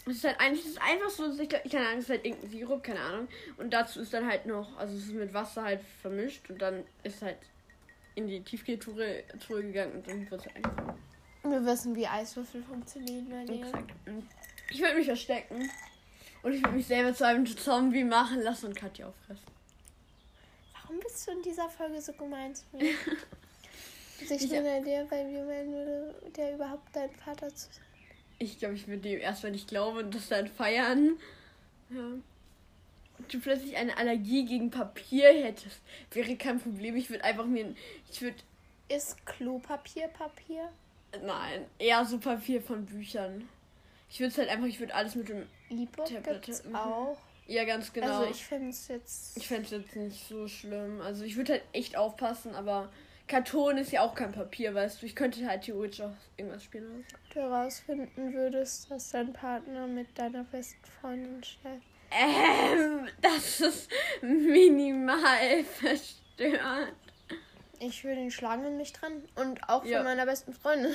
Es 0.08 0.16
ist 0.16 0.24
halt 0.24 0.40
eigentlich, 0.40 0.66
es 0.66 0.72
ist 0.72 0.82
einfach 0.82 1.10
so, 1.10 1.40
ich, 1.40 1.50
keine 1.50 1.88
Ahnung, 1.88 2.00
es 2.00 2.06
ist 2.06 2.10
halt 2.10 2.26
irgendein 2.26 2.50
Sirup, 2.50 2.84
keine 2.84 3.00
Ahnung. 3.00 3.28
Und 3.58 3.72
dazu 3.72 4.00
ist 4.00 4.12
dann 4.12 4.26
halt 4.26 4.48
noch, 4.48 4.76
also 4.78 4.96
es 4.98 5.06
ist 5.06 5.14
mit 5.14 5.34
Wasser 5.34 5.64
halt 5.64 5.82
vermischt 6.02 6.50
und 6.50 6.60
dann 6.60 6.84
ist 7.04 7.22
halt 7.22 7.38
in 8.16 8.28
die 8.28 8.42
Tiefkühltruhe 8.42 9.24
Truhe 9.40 9.62
gegangen 9.62 9.94
und 9.94 10.08
dann 10.08 10.30
wird 10.32 10.42
es 10.42 10.48
halt 10.48 10.56
eingefangen. 10.56 11.00
Wir 11.44 11.66
wissen, 11.66 11.96
wie 11.96 12.08
Eiswürfel 12.08 12.64
funktionieren. 12.64 13.48
Exakt. 13.48 13.94
Ich 14.72 14.82
würde 14.82 14.96
mich 14.96 15.06
verstecken. 15.06 15.70
Und 16.42 16.54
ich 16.54 16.64
würde 16.64 16.76
mich 16.76 16.88
selber 16.88 17.14
zu 17.14 17.26
einem 17.26 17.46
Zombie 17.46 18.04
machen 18.04 18.42
lassen 18.42 18.68
und 18.68 18.76
Katja 18.76 19.08
auffressen. 19.08 19.59
Warum 20.90 21.02
bist 21.02 21.28
du 21.28 21.32
in 21.34 21.44
dieser 21.44 21.70
Folge 21.70 22.02
so 22.02 22.14
gemein 22.14 22.56
zu 22.56 22.66
mir? 22.74 22.94
Also 24.22 24.34
ich 24.34 24.50
bin 24.50 24.66
ja 24.66 24.82
der, 24.82 25.10
weil 25.10 25.32
wir 25.32 25.46
meinen 25.46 25.72
würde, 25.72 26.14
der 26.36 26.56
überhaupt 26.56 26.94
dein 26.94 27.10
Vater 27.10 27.48
zu 27.56 27.72
sein. 27.72 27.86
Ich 28.38 28.60
glaube, 28.60 28.76
ich 28.76 28.86
würde 28.86 29.02
dem 29.02 29.22
erst, 29.22 29.44
wenn 29.44 29.54
ich 29.54 29.66
glaube 29.66 30.00
und 30.00 30.14
das 30.14 30.28
dann 30.28 30.48
feiern. 30.48 31.18
Ja. 31.90 32.02
Und 32.02 33.34
du 33.34 33.40
plötzlich 33.40 33.78
eine 33.78 33.96
Allergie 33.96 34.44
gegen 34.44 34.72
Papier 34.72 35.30
hättest, 35.30 35.80
wäre 36.12 36.36
kein 36.36 36.60
Problem. 36.60 36.98
Ich 36.98 37.10
würde 37.10 37.24
einfach 37.24 37.46
mir. 37.46 37.74
Ich 38.12 38.22
würde. 38.22 38.36
Ist 38.90 39.26
Klopapier 39.26 40.10
Papier? 40.10 40.70
Nein, 41.24 41.66
eher 41.78 42.04
so 42.04 42.18
Papier 42.18 42.62
von 42.62 42.86
Büchern. 42.86 43.48
Ich 44.10 44.20
würde 44.20 44.32
es 44.32 44.38
halt 44.38 44.50
einfach, 44.50 44.68
ich 44.68 44.82
würde 44.82 44.96
alles 44.96 45.16
mit 45.16 45.30
dem. 45.30 45.48
Gibt's 45.70 46.66
mhm. 46.66 46.76
auch. 46.76 47.18
Ja, 47.50 47.64
ganz 47.66 47.92
genau. 47.92 48.20
Also 48.20 48.32
ich 48.32 48.46
finde 48.46 48.70
es 48.70 48.88
jetzt. 48.88 49.36
ich 49.38 49.48
fände 49.48 49.64
es 49.64 49.72
jetzt 49.72 49.96
nicht 49.96 50.28
so 50.28 50.48
schlimm. 50.48 51.02
Also 51.02 51.24
ich 51.24 51.36
würde 51.36 51.54
halt 51.54 51.64
echt 51.74 51.98
aufpassen, 51.98 52.54
aber 52.54 52.92
Karton 53.28 53.78
ist 53.78 53.92
ja 53.92 54.02
auch 54.02 54.14
kein 54.14 54.32
Papier, 54.32 54.74
weißt 54.76 55.02
du. 55.02 55.06
Ich 55.08 55.16
könnte 55.16 55.46
halt 55.48 55.64
theoretisch 55.64 56.02
auch 56.02 56.14
irgendwas 56.38 56.64
spielen. 56.64 57.06
So. 57.10 57.18
du 57.34 57.40
herausfinden 57.42 58.34
würdest, 58.34 58.92
dass 58.92 59.10
dein 59.12 59.34
Partner 59.34 59.88
mit 59.88 60.16
deiner 60.18 60.44
besten 60.44 60.84
Freundin 61.02 61.44
schläft. 61.44 61.88
Ähm, 62.12 63.08
das 63.22 63.62
ist 63.62 63.90
minimal 64.22 65.64
verstörend. 65.80 66.94
Ich 67.80 68.04
würde 68.04 68.22
ihn 68.22 68.32
schlagen 68.32 68.66
und 68.66 68.78
mich 68.78 68.94
trennen. 68.94 69.28
Und 69.36 69.64
auch 69.70 69.82
von 69.82 69.90
Ja. 69.92 70.04
meiner 70.04 70.26
besten 70.26 70.54
Freundin. 70.54 70.94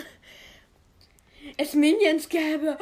Es 1.56 1.74
Minions 1.74 2.28
gäbe. 2.28 2.78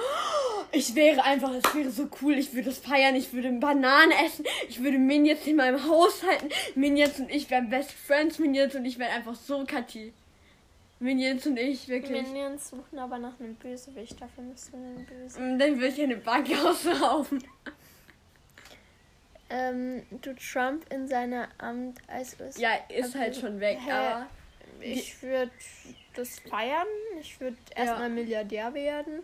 Ich 0.73 0.95
wäre 0.95 1.23
einfach, 1.25 1.53
es 1.53 1.75
wäre 1.75 1.91
so 1.91 2.09
cool. 2.23 2.39
Ich 2.39 2.55
würde 2.55 2.71
es 2.71 2.79
feiern. 2.79 3.15
Ich 3.15 3.33
würde 3.33 3.51
Bananen 3.53 4.13
essen. 4.25 4.45
Ich 4.69 4.83
würde 4.83 4.99
Minions 4.99 5.47
in 5.47 5.57
meinem 5.57 5.87
Haus 5.87 6.23
halten. 6.23 6.49
Minions 6.75 7.19
und 7.21 7.31
ich 7.31 7.51
wären 7.51 7.69
Best 7.69 7.93
Friends. 7.93 8.39
Minions 8.39 8.75
und 8.75 8.85
ich 8.85 8.99
wären 8.99 9.13
einfach 9.13 9.35
so 9.35 9.65
Kathi. 9.65 10.13
Minions 10.99 11.47
und 11.47 11.59
ich, 11.59 11.89
wirklich. 11.89 12.23
Minions 12.23 12.71
suchen 12.71 12.99
aber 12.99 13.19
nach 13.19 13.39
einem 13.41 13.57
Bösewicht. 13.57 14.21
Dafür 14.21 14.45
müssen 14.45 14.73
wir 14.73 14.89
einen 14.89 15.07
Bösen. 15.07 15.53
Und 15.53 15.59
dann 15.59 15.75
würde 15.77 15.89
ich 15.89 16.01
eine 16.01 16.17
Bank 16.17 16.49
ausrauben. 16.65 17.43
Ähm, 19.51 20.03
du 20.11 20.35
Trump 20.37 20.91
in 20.91 21.07
seiner 21.09 21.49
Amt 21.59 21.99
als 22.07 22.39
US 22.41 22.57
Ja, 22.57 22.71
ist 22.89 23.15
halt 23.15 23.37
schon 23.37 23.61
weg. 23.61 23.79
Hä? 23.85 23.91
Aber 23.91 24.27
Ich 24.81 25.21
würde 25.23 25.51
das 26.15 26.39
feiern. 26.49 26.87
Ich 27.23 27.41
würde 27.41 27.57
erstmal 27.75 28.11
Milliardär 28.11 28.75
werden. 28.75 29.23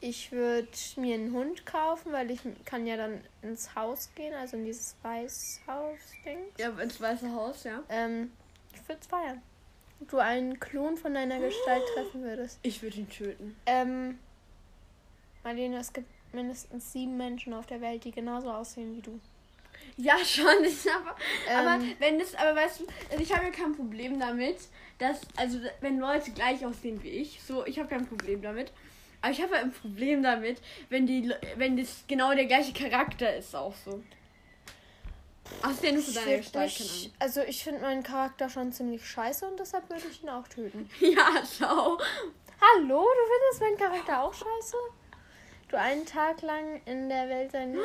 Ich 0.00 0.32
würde 0.32 0.68
mir 0.96 1.14
einen 1.14 1.32
Hund 1.32 1.66
kaufen, 1.66 2.12
weil 2.12 2.30
ich 2.30 2.40
kann 2.64 2.86
ja 2.86 2.96
dann 2.96 3.20
ins 3.42 3.74
Haus 3.74 4.08
gehen, 4.14 4.32
also 4.32 4.56
in 4.56 4.64
dieses 4.64 4.96
Weißhaus-Ding. 5.02 6.38
ja, 6.56 6.70
ins 6.70 7.00
Weiße 7.00 7.30
Haus, 7.32 7.64
ja. 7.64 7.82
Ähm, 7.90 8.32
ich 8.72 8.88
würde 8.88 9.00
es 9.00 9.06
feiern. 9.06 9.42
Du 10.08 10.16
einen 10.16 10.58
Klon 10.58 10.96
von 10.96 11.12
deiner 11.12 11.38
Gestalt 11.38 11.82
treffen 11.94 12.22
würdest. 12.22 12.58
Ich 12.62 12.82
würde 12.82 12.96
ihn 12.96 13.10
töten. 13.10 13.56
Ähm, 13.66 14.18
Marlene, 15.44 15.78
es 15.78 15.92
gibt 15.92 16.08
mindestens 16.32 16.92
sieben 16.92 17.18
Menschen 17.18 17.52
auf 17.52 17.66
der 17.66 17.82
Welt, 17.82 18.04
die 18.04 18.12
genauso 18.12 18.50
aussehen 18.50 18.96
wie 18.96 19.02
du. 19.02 19.20
Ja, 19.96 20.16
schon. 20.24 20.44
Ich 20.64 20.90
aber, 20.90 21.16
aber 21.48 21.82
Ähm, 21.82 21.96
wenn 21.98 22.18
das, 22.18 22.34
aber 22.34 22.56
weißt 22.56 22.80
du, 22.80 22.86
also 23.10 23.22
ich 23.22 23.34
habe 23.34 23.46
ja 23.46 23.50
kein 23.50 23.74
Problem 23.74 24.18
damit, 24.18 24.56
dass, 24.98 25.20
also 25.36 25.58
wenn 25.80 25.98
Leute 25.98 26.30
gleich 26.32 26.64
aussehen 26.64 27.02
wie 27.02 27.08
ich, 27.08 27.40
so, 27.42 27.64
ich 27.66 27.78
habe 27.78 27.88
kein 27.88 28.06
Problem 28.06 28.42
damit. 28.42 28.72
Aber 29.22 29.32
ich 29.32 29.42
habe 29.42 29.54
ja 29.54 29.60
ein 29.60 29.72
Problem 29.72 30.22
damit, 30.22 30.62
wenn 30.88 31.06
die, 31.06 31.30
wenn 31.56 31.76
das 31.76 32.04
genau 32.08 32.34
der 32.34 32.46
gleiche 32.46 32.72
Charakter 32.72 33.36
ist, 33.36 33.54
auch 33.54 33.74
so. 33.84 34.02
Außerdem 35.62 35.96
ist 35.96 36.08
Ich 36.08 36.14
deine 36.14 36.38
Gestalt, 36.38 36.78
nicht, 36.78 37.12
also 37.18 37.42
ich 37.42 37.62
finde 37.62 37.80
meinen 37.80 38.02
Charakter 38.02 38.48
schon 38.48 38.72
ziemlich 38.72 39.04
scheiße 39.04 39.46
und 39.46 39.58
deshalb 39.58 39.88
würde 39.90 40.02
ich 40.10 40.22
ihn 40.22 40.28
auch 40.28 40.46
töten. 40.48 40.88
Ja, 41.00 41.42
schau. 41.44 41.98
Hallo, 42.60 43.04
du 43.04 43.58
findest 43.58 43.60
meinen 43.60 43.76
Charakter 43.76 44.22
auch 44.22 44.32
scheiße? 44.32 44.76
Du 45.70 45.78
einen 45.78 46.04
Tag 46.04 46.42
lang 46.42 46.80
in 46.84 47.08
der 47.08 47.28
Welt 47.28 47.52
sein 47.52 47.76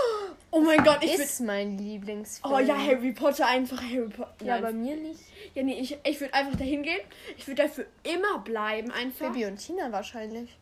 Oh 0.50 0.60
mein 0.60 0.82
Gott, 0.82 1.02
ich 1.02 1.12
ist 1.12 1.40
mein 1.40 1.76
Lieblingsfilm. 1.76 2.54
Oh 2.54 2.58
ja, 2.58 2.74
Harry 2.74 3.12
Potter, 3.12 3.46
einfach 3.46 3.82
Harry 3.82 4.08
Potter. 4.08 4.46
Ja, 4.46 4.54
Nein. 4.54 4.62
bei 4.62 4.72
mir 4.72 4.96
nicht. 4.96 5.20
ja, 5.54 5.62
nee, 5.62 5.78
ich, 5.78 5.98
ich 6.04 6.20
würde 6.20 6.32
einfach 6.32 6.56
dahin 6.56 6.82
gehen. 6.82 7.00
Ich 7.36 7.46
würde 7.46 7.64
dafür 7.64 7.84
immer 8.02 8.38
bleiben, 8.38 8.90
einfach. 8.90 9.30
Bibi 9.30 9.44
und 9.44 9.56
Tina 9.56 9.92
wahrscheinlich. 9.92 10.56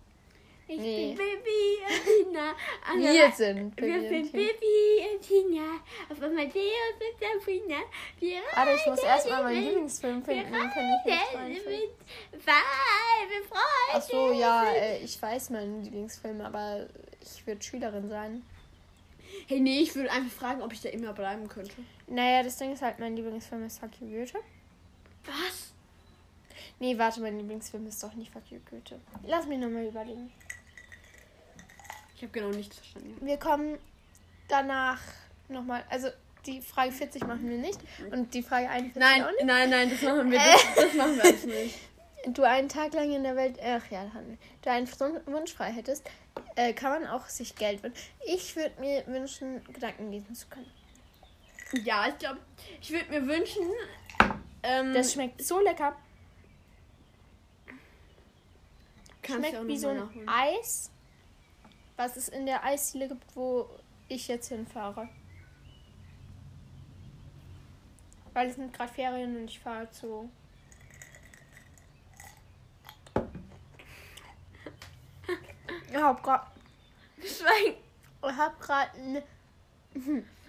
Ich 0.74 0.78
Nee. 0.80 1.08
bin 1.08 1.16
Baby 1.16 1.82
und 1.86 2.02
Tina. 2.32 2.54
Wir 2.96 3.32
sind 3.32 3.76
Bibi 3.76 3.88
Wir 3.92 4.08
sind. 4.08 4.32
Baby 4.32 5.06
und 5.12 5.20
Tina. 5.22 5.80
Auf 6.08 6.22
Amadeus 6.22 6.94
und 6.98 7.20
Sabrina. 7.20 7.80
Wir 8.18 8.40
Warte, 8.54 8.72
ich 8.80 8.86
muss 8.86 9.02
erstmal 9.02 9.42
meinen. 9.44 9.62
Lieblingsfilm 9.64 10.22
finden, 10.24 10.52
dann 10.52 10.70
kann 10.70 10.84
ich 11.06 11.06
nicht 11.48 11.66
mit 12.32 12.42
Freude. 12.42 13.52
Ach 13.92 14.02
so, 14.02 14.32
ja, 14.32 14.64
äh, 14.72 14.98
ich 15.04 15.20
weiß 15.20 15.50
meinen 15.50 15.82
Lieblingsfilm, 15.84 16.40
aber 16.40 16.86
ich 17.20 17.46
würde 17.46 17.62
Schülerin 17.62 18.08
sein. 18.08 18.42
Hey, 19.48 19.60
nee, 19.60 19.80
ich 19.80 19.94
würde 19.94 20.10
einfach 20.10 20.32
fragen, 20.32 20.62
ob 20.62 20.72
ich 20.72 20.80
da 20.80 20.88
immer 20.88 21.12
bleiben 21.12 21.48
könnte. 21.48 21.74
Naja, 22.06 22.42
das 22.42 22.56
Ding 22.56 22.72
ist 22.72 22.82
halt, 22.82 22.98
mein 22.98 23.16
Lieblingsfilm 23.16 23.64
ist 23.66 23.78
Fuck 23.78 23.90
You 24.00 24.08
Goethe. 24.08 24.38
Was? 25.24 25.72
Nee, 26.78 26.98
warte, 26.98 27.20
mein 27.20 27.38
Lieblingsfilm 27.38 27.86
ist 27.86 28.02
doch 28.02 28.12
nicht 28.14 28.32
Fuck 28.32 28.50
You 28.50 28.58
Goethe. 28.68 29.00
Lass 29.26 29.46
mich 29.46 29.58
nochmal 29.58 29.86
überlegen. 29.86 30.32
Ich 32.22 32.28
habe 32.28 32.38
genau 32.38 32.56
nichts 32.56 32.76
verstanden. 32.76 33.16
Wir 33.20 33.36
kommen 33.36 33.78
danach 34.46 35.00
nochmal, 35.48 35.82
also 35.90 36.06
die 36.46 36.60
Frage 36.60 36.92
40 36.92 37.26
machen 37.26 37.50
wir 37.50 37.58
nicht. 37.58 37.80
Und 38.12 38.32
die 38.32 38.44
Frage 38.44 38.68
41 38.68 38.94
Nein, 38.94 39.24
auch 39.24 39.30
nicht. 39.32 39.44
nein, 39.44 39.70
nein, 39.70 39.90
das 39.90 40.02
machen 40.02 40.30
wir, 40.30 40.38
das, 40.38 40.74
das 40.76 40.94
machen 40.94 41.16
wir 41.16 41.24
alles 41.24 41.44
nicht. 41.46 41.78
Du 42.28 42.44
einen 42.44 42.68
Tag 42.68 42.94
lang 42.94 43.10
in 43.10 43.24
der 43.24 43.34
Welt, 43.34 43.58
ach 43.60 43.90
ja, 43.90 44.08
du 44.62 44.70
einen 44.70 44.86
Wunsch 45.26 45.52
frei 45.52 45.72
hättest, 45.72 46.08
äh, 46.54 46.72
kann 46.72 47.02
man 47.02 47.10
auch 47.10 47.26
sich 47.26 47.56
Geld 47.56 47.82
wünschen. 47.82 48.00
Ich 48.24 48.54
würde 48.54 48.80
mir 48.80 49.04
wünschen, 49.08 49.60
Gedanken 49.72 50.12
lesen 50.12 50.32
zu 50.32 50.46
können. 50.46 50.70
Ja, 51.84 52.06
ich 52.06 52.16
glaube, 52.18 52.38
ich 52.80 52.92
würde 52.92 53.10
mir 53.10 53.26
wünschen. 53.26 53.64
Ähm, 54.62 54.94
Das 54.94 55.12
schmeckt 55.12 55.42
so 55.42 55.58
lecker. 55.58 55.96
Schmeckt 59.26 59.66
wie 59.66 59.76
so 59.76 59.88
ein. 59.88 60.08
Eis, 60.28 60.91
was 61.96 62.16
es 62.16 62.28
in 62.28 62.46
der 62.46 62.64
Eisdiele 62.64 63.08
gibt, 63.08 63.36
wo 63.36 63.68
ich 64.08 64.28
jetzt 64.28 64.48
hinfahre. 64.48 65.08
Weil 68.32 68.48
es 68.48 68.56
sind 68.56 68.72
gerade 68.72 68.92
Ferien 68.92 69.36
und 69.36 69.44
ich 69.44 69.60
fahre 69.60 69.90
zu. 69.90 70.30
Ich 75.90 75.98
hab 75.98 76.22
grad, 76.22 76.46
Schweig. 77.18 77.76
ich 78.22 78.36
hab 78.36 78.58
grad 78.58 78.94
einen 78.94 79.22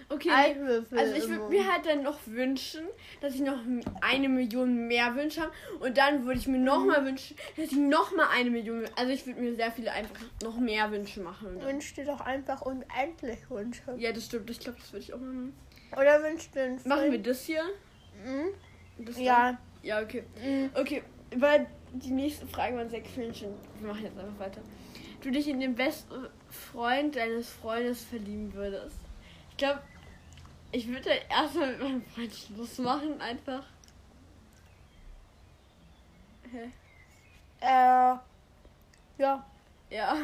Okay. 0.09 0.29
Eiwürfel. 0.29 0.97
Also 0.97 1.13
ich 1.15 1.27
würde 1.27 1.45
mir 1.49 1.71
halt 1.71 1.85
dann 1.85 2.03
noch 2.03 2.19
wünschen, 2.25 2.85
dass 3.21 3.35
ich 3.35 3.41
noch 3.41 3.59
eine 4.01 4.29
Million 4.29 4.87
mehr 4.87 5.15
Wünsche 5.15 5.41
habe. 5.41 5.51
Und 5.79 5.97
dann 5.97 6.25
würde 6.25 6.39
ich 6.39 6.47
mir 6.47 6.59
noch 6.59 6.83
mal 6.85 7.05
wünschen, 7.05 7.35
dass 7.55 7.65
ich 7.65 7.77
noch 7.77 8.15
mal 8.15 8.27
eine 8.33 8.49
Million. 8.49 8.85
Also 8.95 9.11
ich 9.11 9.25
würde 9.25 9.41
mir 9.41 9.55
sehr 9.55 9.71
viele 9.71 9.91
einfach 9.91 10.15
noch 10.43 10.57
mehr 10.57 10.91
Wünsche 10.91 11.21
machen. 11.21 11.59
Dann- 11.59 11.67
Wünsch 11.67 11.93
dir 11.93 12.05
doch 12.05 12.21
einfach 12.21 12.61
unendlich 12.61 13.39
Wünsche. 13.49 13.81
Ja, 13.97 14.11
das 14.11 14.25
stimmt. 14.25 14.49
Ich 14.49 14.59
glaube, 14.59 14.77
das 14.79 14.91
würde 14.91 15.03
ich 15.05 15.13
auch 15.13 15.19
machen. 15.19 15.53
Oder 15.93 16.23
wünsch 16.23 16.49
dir 16.51 16.63
einen 16.63 16.75
Machen 16.85 17.03
wir 17.03 17.11
Film. 17.11 17.23
das 17.23 17.41
hier? 17.45 17.63
Mhm. 18.25 19.05
Das 19.05 19.19
Ja. 19.19 19.57
Ja, 19.81 20.01
okay. 20.01 20.23
Mhm. 20.43 20.69
Okay, 20.75 21.03
weil 21.35 21.67
die 21.93 22.11
nächste 22.11 22.47
Frage 22.47 22.75
waren 22.77 22.89
sechs 22.89 23.15
Wünsche. 23.17 23.47
Wir 23.79 23.87
machen 23.87 24.03
jetzt 24.03 24.17
einfach 24.17 24.39
weiter. 24.39 24.61
Du 25.21 25.29
dich 25.31 25.47
in 25.47 25.59
den 25.59 25.75
besten 25.75 26.13
Freund 26.49 27.15
deines 27.15 27.49
Freundes 27.49 28.03
verlieben 28.03 28.53
würdest. 28.53 28.97
Ich 29.51 29.57
glaube, 29.57 29.81
ich 30.73 30.88
würde 30.88 31.09
erstmal 31.29 31.71
mit 31.71 31.79
meinem 31.81 32.05
Freund 32.05 32.33
Schluss 32.33 32.77
machen, 32.79 33.19
einfach. 33.21 33.63
Hä? 36.51 36.69
Äh. 37.62 38.15
Ja. 39.17 39.45
Ja. 39.89 40.17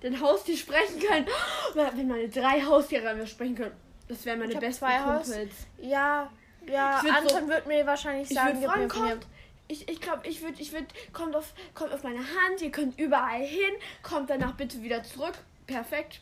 Dann 0.00 0.20
Haustier 0.20 0.56
sprechen 0.56 1.00
können. 1.00 1.26
Wenn 1.74 2.08
meine 2.08 2.28
drei 2.28 2.60
Haustiere 2.62 3.14
mir 3.14 3.26
sprechen 3.26 3.56
können. 3.56 3.76
Das 4.08 4.24
wären 4.24 4.38
meine 4.38 4.52
Ich 4.52 4.58
besten 4.58 4.78
zwei 4.86 5.00
Haus- 5.00 5.26
Kumpels. 5.28 5.54
Ja. 5.78 6.30
Ja. 6.66 6.98
Ich 6.98 7.04
würd 7.04 7.14
Anton 7.16 7.40
so- 7.42 7.48
wird 7.48 7.66
mir 7.66 7.86
wahrscheinlich 7.86 8.30
Ich 8.30 8.36
sagen, 8.36 8.60
würde 8.62 8.78
gib 8.82 8.92
fragen, 8.92 9.10
kommt. 9.10 9.26
Ich, 9.70 9.86
ich 9.88 10.00
glaube, 10.00 10.26
ich 10.26 10.40
würde, 10.40 10.62
ich 10.62 10.72
würde, 10.72 10.86
kommt 11.12 11.36
auf, 11.36 11.52
kommt 11.74 11.92
auf 11.92 12.02
meine 12.02 12.20
Hand, 12.20 12.62
ihr 12.62 12.70
könnt 12.70 12.98
überall 12.98 13.42
hin, 13.42 13.70
kommt 14.02 14.30
danach 14.30 14.54
bitte 14.54 14.80
wieder 14.82 15.02
zurück. 15.02 15.34
Perfekt. 15.66 16.20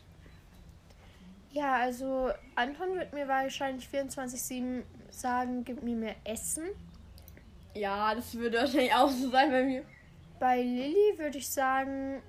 Ja, 1.57 1.73
also 1.77 2.29
Anton 2.53 2.93
wird 2.95 3.13
mir 3.13 3.27
wahrscheinlich 3.27 3.87
24-7 3.87 4.83
sagen, 5.09 5.63
gib 5.65 5.81
mir 5.81 5.95
mehr 5.95 6.15
Essen. 6.23 6.65
Ja, 7.73 8.13
das 8.13 8.35
würde 8.35 8.59
wahrscheinlich 8.59 8.93
auch 8.93 9.09
so 9.09 9.29
sein 9.31 9.49
bei 9.49 9.63
mir. 9.63 9.83
Bei 10.39 10.61
Lilly 10.61 11.17
würde 11.17 11.39
ich 11.39 11.49
sagen, 11.49 12.21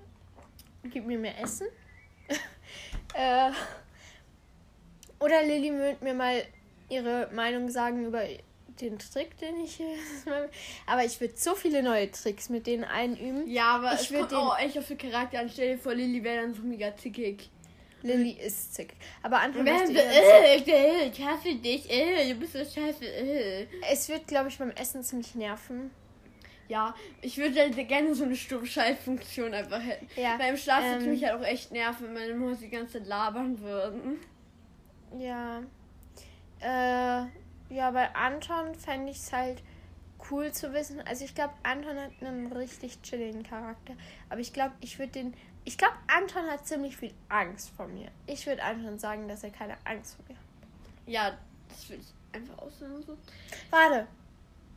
gib 0.84 1.04
mir 1.04 1.18
mehr 1.18 1.38
Essen. 1.42 1.66
äh, 3.14 3.50
oder 5.20 5.42
Lilly 5.42 5.72
wird 5.72 6.00
mir 6.00 6.14
mal 6.14 6.42
ihre 6.88 7.28
Meinung 7.34 7.68
sagen 7.68 8.06
über 8.06 8.22
den 8.80 8.98
Trick, 8.98 9.36
den 9.36 9.58
ich 9.60 9.76
hier. 9.76 9.94
Aber 10.86 11.04
ich 11.04 11.20
würde 11.20 11.34
so 11.36 11.54
viele 11.54 11.82
neue 11.82 12.10
Tricks 12.10 12.48
mit 12.48 12.66
denen 12.66 12.84
einüben. 12.84 13.46
Ja, 13.46 13.74
aber 13.76 13.92
Ich 13.92 14.02
ich 14.02 14.10
würd 14.12 14.20
würde 14.30 14.36
den- 14.36 14.38
auch 14.38 14.58
echt 14.58 14.78
auf 14.78 14.86
den 14.88 14.96
Charakter 14.96 15.40
an. 15.40 15.50
Stell 15.50 15.76
dir 15.76 15.82
vor, 15.82 15.94
Lilly 15.94 16.24
wäre 16.24 16.42
dann 16.42 16.54
so 16.54 16.62
mega 16.62 16.96
zickig. 16.96 17.50
Lilly 18.02 18.32
ist 18.32 18.74
zick. 18.74 18.94
Aber 19.22 19.40
wäre 19.40 19.62
möchte 19.62 20.00
äh, 20.00 20.56
äh, 20.58 21.08
ich 21.08 21.24
hasse 21.24 21.54
dich, 21.56 21.90
äh, 21.90 22.32
du 22.32 22.38
bist 22.38 22.52
so 22.52 22.58
scheiße, 22.58 23.04
äh. 23.04 23.66
Es 23.90 24.08
wird, 24.08 24.26
glaube 24.26 24.48
ich, 24.48 24.58
beim 24.58 24.70
Essen 24.70 25.02
ziemlich 25.02 25.34
nerven. 25.34 25.90
Ja, 26.68 26.94
ich 27.22 27.38
würde 27.38 27.60
halt 27.60 27.88
gerne 27.88 28.14
so 28.14 28.24
eine 28.24 28.36
Stummschaltfunktion 28.36 29.54
einfach 29.54 29.82
hätten. 29.82 30.06
Ja, 30.16 30.36
Beim 30.36 30.56
Schlaf 30.56 30.84
würde 30.84 31.04
ähm, 31.06 31.10
mich 31.12 31.24
halt 31.24 31.40
auch 31.40 31.44
echt 31.44 31.72
nerven, 31.72 32.08
wenn 32.08 32.14
meine 32.14 32.34
Mäuse 32.34 32.60
die 32.60 32.68
ganze 32.70 32.98
Zeit 32.98 33.06
labern 33.06 33.58
würden. 33.60 34.18
Ja. 35.18 35.62
Äh, 36.60 37.26
ja, 37.74 37.90
bei 37.90 38.14
Anton 38.14 38.74
fände 38.74 39.10
ich 39.10 39.16
es 39.16 39.32
halt 39.32 39.62
cool 40.30 40.52
zu 40.52 40.72
wissen. 40.74 41.00
Also 41.00 41.24
ich 41.24 41.34
glaube, 41.34 41.54
Anton 41.62 41.96
hat 41.96 42.10
einen 42.20 42.52
richtig 42.52 43.00
chilligen 43.02 43.42
Charakter. 43.44 43.94
Aber 44.28 44.40
ich 44.40 44.52
glaube, 44.52 44.74
ich 44.80 44.98
würde 44.98 45.12
den. 45.12 45.34
Ich 45.68 45.76
glaube, 45.76 45.96
Anton 46.06 46.46
hat 46.46 46.66
ziemlich 46.66 46.96
viel 46.96 47.12
Angst 47.28 47.68
vor 47.76 47.86
mir. 47.88 48.10
Ich 48.26 48.46
würde 48.46 48.62
Anton 48.62 48.98
sagen, 48.98 49.28
dass 49.28 49.44
er 49.44 49.50
keine 49.50 49.76
Angst 49.84 50.16
vor 50.16 50.24
mir 50.26 50.34
hat. 50.34 50.44
Ja, 51.06 51.38
das 51.68 51.90
würde 51.90 52.00
ich 52.00 52.34
einfach 52.34 52.56
aussagen. 52.56 53.02
So. 53.06 53.18
Warte. 53.68 54.06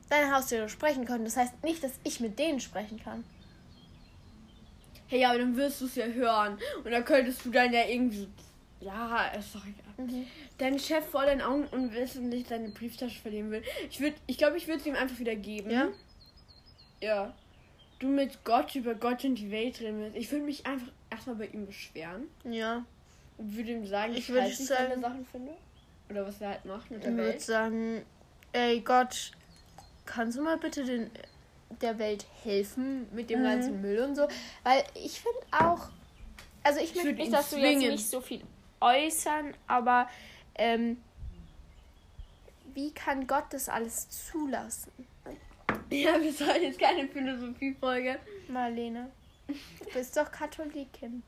Deine 0.10 0.36
Haustiere 0.36 0.67
sprechen 0.67 1.06
können. 1.06 1.23
Das 1.23 1.38
heißt 1.38 1.63
nicht, 1.63 1.82
dass 1.82 1.93
ich 2.04 2.19
mit 2.19 2.38
denen 2.38 2.60
sprechen 2.60 3.01
kann. 3.01 3.23
Hey, 5.08 5.21
ja, 5.21 5.30
aber 5.30 5.39
dann 5.39 5.56
wirst 5.56 5.80
du 5.80 5.86
es 5.86 5.95
ja 5.95 6.08
hören. 6.08 6.60
Und 6.84 6.91
dann 6.91 7.06
könntest 7.06 7.45
du 7.45 7.51
dann 7.51 7.71
ja 7.71 7.86
irgendwie. 7.88 8.27
Ja, 8.82 9.27
ist 9.27 9.56
doch 9.56 9.63
egal. 9.63 10.06
Mhm. 10.06 10.27
Dein 10.58 10.77
Chef 10.77 11.06
vor 11.06 11.25
deinen 11.25 11.41
Augen 11.41 11.67
unwissentlich 11.67 12.49
seine 12.49 12.67
Brieftasche 12.67 13.21
verlieren 13.21 13.49
will. 13.49 13.63
Ich 13.89 14.01
würde, 14.01 14.17
ich 14.27 14.38
glaube, 14.38 14.58
ich 14.58 14.67
würde 14.67 14.82
es 14.82 14.86
ihm 14.86 14.95
einfach 14.95 15.19
wieder 15.19 15.38
geben. 15.38 15.71
Ja? 15.71 15.88
Ja. 16.99 17.34
Du 18.02 18.08
mit 18.08 18.44
Gott 18.44 18.74
über 18.76 18.96
Gott 18.96 19.24
und 19.26 19.36
die 19.36 19.52
Welt 19.52 19.80
reden 19.80 20.00
willst. 20.00 20.18
Ich 20.18 20.32
würde 20.32 20.44
mich 20.44 20.66
einfach 20.66 20.88
erstmal 21.12 21.36
bei 21.36 21.46
ihm 21.46 21.68
beschweren. 21.68 22.24
Ja. 22.44 22.84
Und 23.38 23.56
würde 23.56 23.72
ihm 23.72 23.86
sagen, 23.86 24.14
Ich 24.14 24.20
ich 24.20 24.30
würde 24.30 24.46
nicht 24.48 24.58
seine 24.58 24.90
sagen- 24.90 25.02
Sachen 25.02 25.26
finde. 25.28 25.52
Oder 26.10 26.26
was 26.28 26.42
er 26.42 26.50
halt 26.50 26.66
macht 26.66 26.90
mit 26.90 27.00
Ich 27.02 27.06
der 27.06 27.14
würde 27.16 27.30
Welt. 27.30 27.42
sagen, 27.42 28.02
ey 28.54 28.80
Gott, 28.82 29.32
kannst 30.08 30.36
du 30.38 30.42
mal 30.42 30.58
bitte 30.58 30.84
den, 30.84 31.12
der 31.80 32.00
Welt 32.00 32.26
helfen 32.44 33.08
mit 33.14 33.30
dem 33.30 33.42
Mhm. 33.42 33.44
ganzen 33.44 33.82
Müll 33.82 34.00
und 34.02 34.16
so? 34.16 34.28
Weil 34.64 34.84
ich 34.96 35.22
finde 35.22 35.40
auch, 35.52 35.90
also 36.64 36.80
ich, 36.80 36.96
möchte 36.96 37.04
würd 37.10 37.18
nicht, 37.20 37.32
dass 37.34 37.52
du 37.52 37.58
zwingen. 37.58 37.82
jetzt 37.82 37.92
nicht 37.92 38.10
so 38.10 38.20
viel 38.20 38.42
äußern, 38.82 39.54
aber 39.68 40.10
ähm, 40.56 40.98
wie 42.74 42.92
kann 42.92 43.28
Gott 43.28 43.46
das 43.52 43.70
alles 43.70 44.10
zulassen? 44.10 44.92
Ja, 45.91 46.21
wir 46.21 46.34
sollen 46.34 46.63
jetzt 46.63 46.80
keine 46.80 47.08
Philosophie-Folge. 47.08 48.19
Marlene, 48.47 49.12
du 49.47 49.86
bist 49.93 50.17
doch 50.17 50.32
Katholikin. 50.32 51.21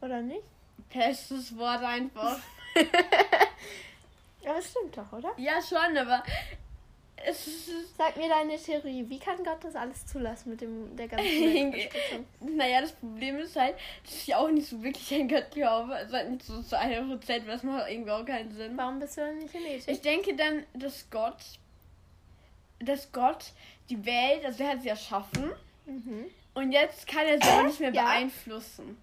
Oder 0.00 0.20
nicht? 0.22 0.42
Bestes 0.92 1.56
Wort 1.56 1.82
einfach. 1.82 2.38
Aber 4.46 4.58
es 4.58 4.70
stimmt 4.70 4.96
doch, 4.96 5.12
oder? 5.12 5.32
ja, 5.38 5.60
schon, 5.60 5.96
aber 5.96 6.22
es 7.24 7.46
ist. 7.46 7.96
Sag 7.96 8.16
mir 8.16 8.28
deine 8.28 8.56
Theorie. 8.56 9.04
Wie 9.08 9.18
kann 9.18 9.42
Gott 9.42 9.58
das 9.62 9.74
alles 9.74 10.06
zulassen 10.06 10.50
mit 10.50 10.60
dem 10.60 10.94
der 10.96 11.08
ganzen? 11.08 11.74
Naja, 12.40 12.80
das 12.80 12.92
Problem 12.92 13.38
ist 13.38 13.56
halt, 13.56 13.74
dass 14.04 14.14
ich 14.14 14.34
auch 14.34 14.48
nicht 14.48 14.68
so 14.68 14.82
wirklich 14.82 15.12
an 15.20 15.28
Gott 15.28 15.50
glaube. 15.50 15.94
Also 15.94 16.16
nicht 16.30 16.44
so 16.44 16.62
zu 16.62 16.78
100%, 16.78 17.28
weil 17.28 17.40
das 17.46 17.62
macht 17.62 17.90
irgendwie 17.90 18.10
auch 18.10 18.24
keinen 18.24 18.52
Sinn. 18.52 18.76
Warum 18.76 19.00
bist 19.00 19.16
du 19.16 19.22
denn 19.22 19.38
nicht 19.38 19.54
in 19.54 19.66
Ethik? 19.66 19.88
Ich 19.88 20.00
denke 20.00 20.36
dann, 20.36 20.64
dass 20.74 21.10
Gott, 21.10 21.42
dass 22.80 23.10
Gott 23.12 23.52
die 23.90 24.04
Welt, 24.04 24.44
also 24.44 24.62
er 24.64 24.70
hat 24.70 24.82
sie 24.82 24.88
erschaffen 24.88 25.50
Mhm. 25.86 26.24
und 26.54 26.72
jetzt 26.72 27.06
kann 27.06 27.26
er 27.26 27.40
sie 27.40 27.48
auch 27.48 27.62
nicht 27.62 27.80
mehr 27.80 27.92
Ja. 27.92 28.02
beeinflussen. 28.04 28.96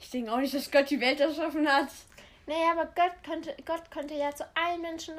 Ich 0.00 0.10
denke 0.10 0.32
auch 0.32 0.38
nicht, 0.38 0.54
dass 0.54 0.70
Gott 0.70 0.90
die 0.90 1.00
Welt 1.00 1.18
erschaffen 1.20 1.66
hat. 1.66 1.88
Naja, 2.46 2.70
aber 2.72 2.86
Gott 2.94 3.12
konnte, 3.26 3.54
Gott 3.66 3.90
konnte 3.90 4.14
ja 4.14 4.34
zu 4.34 4.44
allen 4.54 4.80
Menschen 4.82 5.14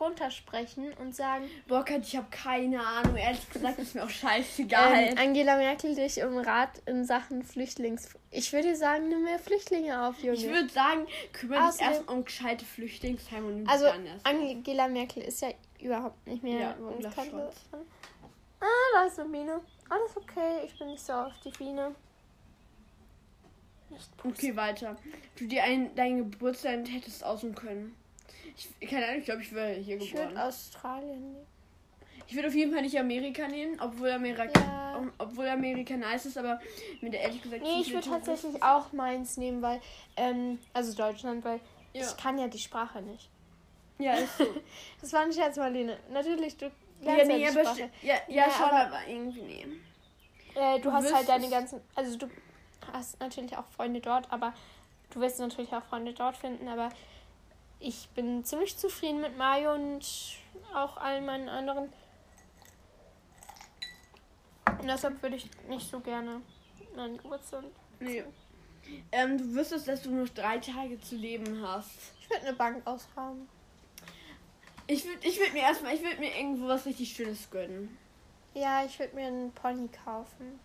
runtersprechen 0.00 0.92
und 0.94 1.14
sagen, 1.14 1.48
Boah, 1.68 1.84
Gott, 1.84 2.02
ich 2.02 2.16
habe 2.16 2.26
keine 2.30 2.84
Ahnung. 2.84 3.16
Ehrlich 3.16 3.48
gesagt 3.50 3.78
ist 3.78 3.94
mir 3.94 4.04
auch 4.04 4.10
scheißegal. 4.10 4.92
ähm, 5.12 5.18
Angela 5.18 5.56
Merkel 5.56 5.94
dich 5.94 6.22
um 6.22 6.36
Rat 6.38 6.70
in 6.86 7.04
Sachen 7.04 7.42
Flüchtlings... 7.42 8.08
Ich 8.30 8.52
würde 8.52 8.74
sagen, 8.74 9.08
nimm 9.08 9.22
mehr 9.22 9.38
Flüchtlinge 9.38 10.06
auf, 10.08 10.18
Junge. 10.20 10.36
ich 10.36 10.48
würde 10.48 10.68
sagen, 10.68 11.06
kümmere 11.32 11.70
dich 11.70 11.80
erst 11.80 12.08
um 12.08 12.24
gescheite 12.24 12.64
Flüchtlingsheime 12.64 13.46
und 13.46 13.68
also. 13.68 13.86
Angela 14.24 14.88
Merkel 14.88 15.22
ist 15.22 15.40
ja 15.42 15.50
überhaupt 15.80 16.26
nicht 16.26 16.42
mehr 16.42 16.60
Ja, 16.60 16.76
Ah, 18.60 18.66
da 18.94 19.04
ist 19.04 19.20
eine 19.20 19.28
Biene. 19.28 19.60
Alles 19.90 20.16
okay, 20.16 20.64
ich 20.64 20.78
bin 20.78 20.88
nicht 20.88 21.02
so 21.04 21.12
auf 21.12 21.32
die 21.44 21.50
Biene. 21.50 21.94
Nicht. 23.90 24.08
Okay, 24.24 24.56
weiter. 24.56 24.96
Du 25.36 25.46
dir 25.46 25.62
ein, 25.64 25.94
dein 25.94 26.30
Geburtstag 26.30 26.88
hättest 26.88 27.22
aussuchen 27.24 27.54
können. 27.54 27.94
Ich, 28.56 28.88
keine 28.88 29.06
Ahnung, 29.06 29.18
ich 29.18 29.24
glaube, 29.26 29.42
ich 29.42 29.52
wäre 29.52 29.72
hier 29.74 29.96
Ich 29.98 30.10
geboren. 30.12 30.30
würde 30.30 30.42
Australien 30.44 31.20
nehmen. 31.32 31.46
Ich 32.26 32.34
würde 32.34 32.48
auf 32.48 32.54
jeden 32.54 32.72
Fall 32.72 32.80
nicht 32.82 32.98
Amerika 32.98 33.46
nehmen, 33.48 33.78
obwohl 33.80 34.10
Amerika, 34.10 34.48
Ja. 34.58 34.96
um, 34.96 35.12
obwohl 35.18 35.46
Amerika 35.46 35.94
nice 35.96 36.24
ist, 36.26 36.38
aber 36.38 36.58
mit 37.02 37.12
der 37.12 37.20
ehrlich 37.20 37.42
gesagt. 37.42 37.62
Nee, 37.62 37.80
ich 37.82 37.92
würde 37.92 38.08
tatsächlich 38.08 38.62
auch 38.62 38.92
meins 38.92 39.36
nehmen, 39.36 39.60
weil, 39.60 39.80
ähm, 40.16 40.58
also 40.72 40.96
Deutschland, 40.96 41.44
weil 41.44 41.60
Ja. 41.92 42.00
Ich 42.06 42.16
kann 42.16 42.38
ja 42.38 42.48
die 42.48 42.58
Sprache 42.58 43.02
nicht. 43.02 43.28
Ja, 43.98 44.14
ist 44.14 44.38
so. 44.38 44.46
das 45.00 45.12
war 45.12 45.22
ein 45.22 45.32
Scherz, 45.32 45.56
Marlene. 45.56 45.98
Natürlich, 46.10 46.56
du 46.56 46.70
lernst 47.00 47.30
ja, 47.30 47.36
nee, 47.36 47.48
Sprache. 47.48 47.90
Ja, 48.02 48.14
ja, 48.14 48.46
ja, 48.46 48.50
schon, 48.50 48.64
aber, 48.64 48.86
aber 48.86 49.06
irgendwie 49.06 49.42
nee. 49.42 49.66
Äh, 50.54 50.76
du, 50.76 50.84
du 50.84 50.92
hast 50.92 51.12
halt 51.12 51.28
deine 51.28 51.48
ganzen, 51.48 51.80
also 51.94 52.16
du 52.16 52.30
hast 52.92 53.18
natürlich 53.20 53.56
auch 53.56 53.66
Freunde 53.76 54.00
dort, 54.00 54.30
aber 54.30 54.54
du 55.10 55.20
wirst 55.20 55.38
natürlich 55.40 55.72
auch 55.72 55.82
Freunde 55.84 56.12
dort 56.12 56.36
finden, 56.36 56.68
aber 56.68 56.90
ich 57.80 58.08
bin 58.10 58.44
ziemlich 58.44 58.76
zufrieden 58.76 59.20
mit 59.20 59.36
Mario 59.36 59.74
und 59.74 60.06
auch 60.74 60.96
allen 60.96 61.26
meinen 61.26 61.48
anderen. 61.48 61.92
Und 64.66 64.86
deshalb 64.88 65.22
würde 65.22 65.36
ich 65.36 65.48
nicht 65.68 65.90
so 65.90 66.00
gerne 66.00 66.40
meinen 66.96 67.16
Geburtstag. 67.18 67.64
Nee. 68.00 68.24
Ähm, 69.12 69.38
du 69.38 69.54
wüsstest, 69.54 69.88
dass 69.88 70.02
du 70.02 70.10
nur 70.10 70.26
drei 70.26 70.58
Tage 70.58 71.00
zu 71.00 71.16
leben 71.16 71.66
hast. 71.66 71.90
Ich 72.20 72.30
würde 72.30 72.46
eine 72.46 72.56
Bank 72.56 72.86
ausrauben. 72.86 73.48
Ich 74.86 75.04
würde 75.04 75.26
ich 75.26 75.38
würd 75.38 75.52
mir 75.52 75.62
erstmal, 75.62 75.94
ich 75.94 76.02
würde 76.02 76.18
mir 76.18 76.36
irgendwo 76.36 76.68
was 76.68 76.84
richtig 76.84 77.14
Schönes 77.14 77.50
gönnen. 77.50 77.96
Ja, 78.54 78.84
ich 78.84 78.98
würde 78.98 79.14
mir 79.16 79.26
einen 79.26 79.52
Pony 79.52 79.88
kaufen. 80.04 80.60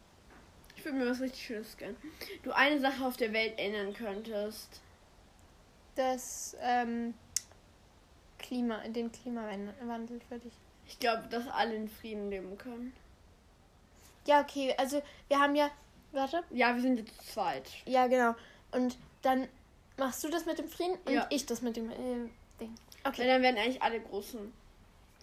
Ich 0.75 0.85
würde 0.85 0.97
mir 0.97 1.09
was 1.09 1.21
richtig 1.21 1.41
Schönes 1.41 1.77
gönnen. 1.77 1.97
Du 2.43 2.51
eine 2.51 2.79
Sache 2.79 3.05
auf 3.05 3.17
der 3.17 3.33
Welt 3.33 3.57
ändern 3.57 3.93
könntest. 3.93 4.81
Das, 5.95 6.55
ähm, 6.61 7.13
Klima, 8.37 8.87
den 8.87 9.11
Klimawandel 9.11 10.21
würde 10.29 10.47
ich. 10.47 10.53
Ich 10.87 10.99
glaube, 10.99 11.27
dass 11.29 11.47
alle 11.47 11.75
in 11.75 11.87
Frieden 11.87 12.29
leben 12.29 12.57
können. 12.57 12.93
Ja, 14.25 14.41
okay, 14.41 14.73
also 14.77 15.01
wir 15.27 15.39
haben 15.39 15.55
ja. 15.55 15.69
Warte. 16.11 16.43
Ja, 16.49 16.73
wir 16.73 16.81
sind 16.81 16.97
jetzt 16.97 17.31
zweit. 17.31 17.69
Ja, 17.85 18.07
genau. 18.07 18.35
Und 18.71 18.97
dann 19.21 19.47
machst 19.97 20.23
du 20.23 20.29
das 20.29 20.45
mit 20.45 20.57
dem 20.57 20.67
Frieden 20.67 20.97
und 21.05 21.13
ja. 21.13 21.27
ich 21.29 21.45
das 21.45 21.61
mit 21.61 21.75
dem 21.75 21.91
äh, 21.91 22.29
Ding. 22.59 22.75
Okay. 23.09 23.21
Weil 23.21 23.27
dann 23.27 23.41
werden 23.41 23.57
eigentlich 23.57 23.81
alle 23.81 23.99
großen 23.99 24.53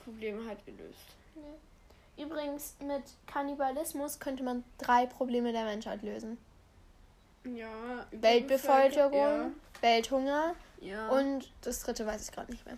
Probleme 0.05 0.47
halt 0.47 0.65
gelöst. 0.67 1.07
Ja. 1.37 2.25
Übrigens, 2.25 2.77
mit 2.81 3.03
Kannibalismus 3.27 4.19
könnte 4.19 4.43
man 4.43 4.65
drei 4.79 5.07
Probleme 5.07 5.53
der 5.53 5.65
Menschheit 5.65 6.03
lösen. 6.03 6.39
Ja. 7.45 8.07
Weltbevölkerung, 8.11 9.15
ja. 9.15 9.51
Welthunger 9.81 10.55
ja. 10.81 11.09
und 11.11 11.51
das 11.63 11.81
dritte 11.81 12.07
weiß 12.07 12.29
ich 12.29 12.35
gerade 12.35 12.51
nicht 12.51 12.65
mehr. 12.67 12.77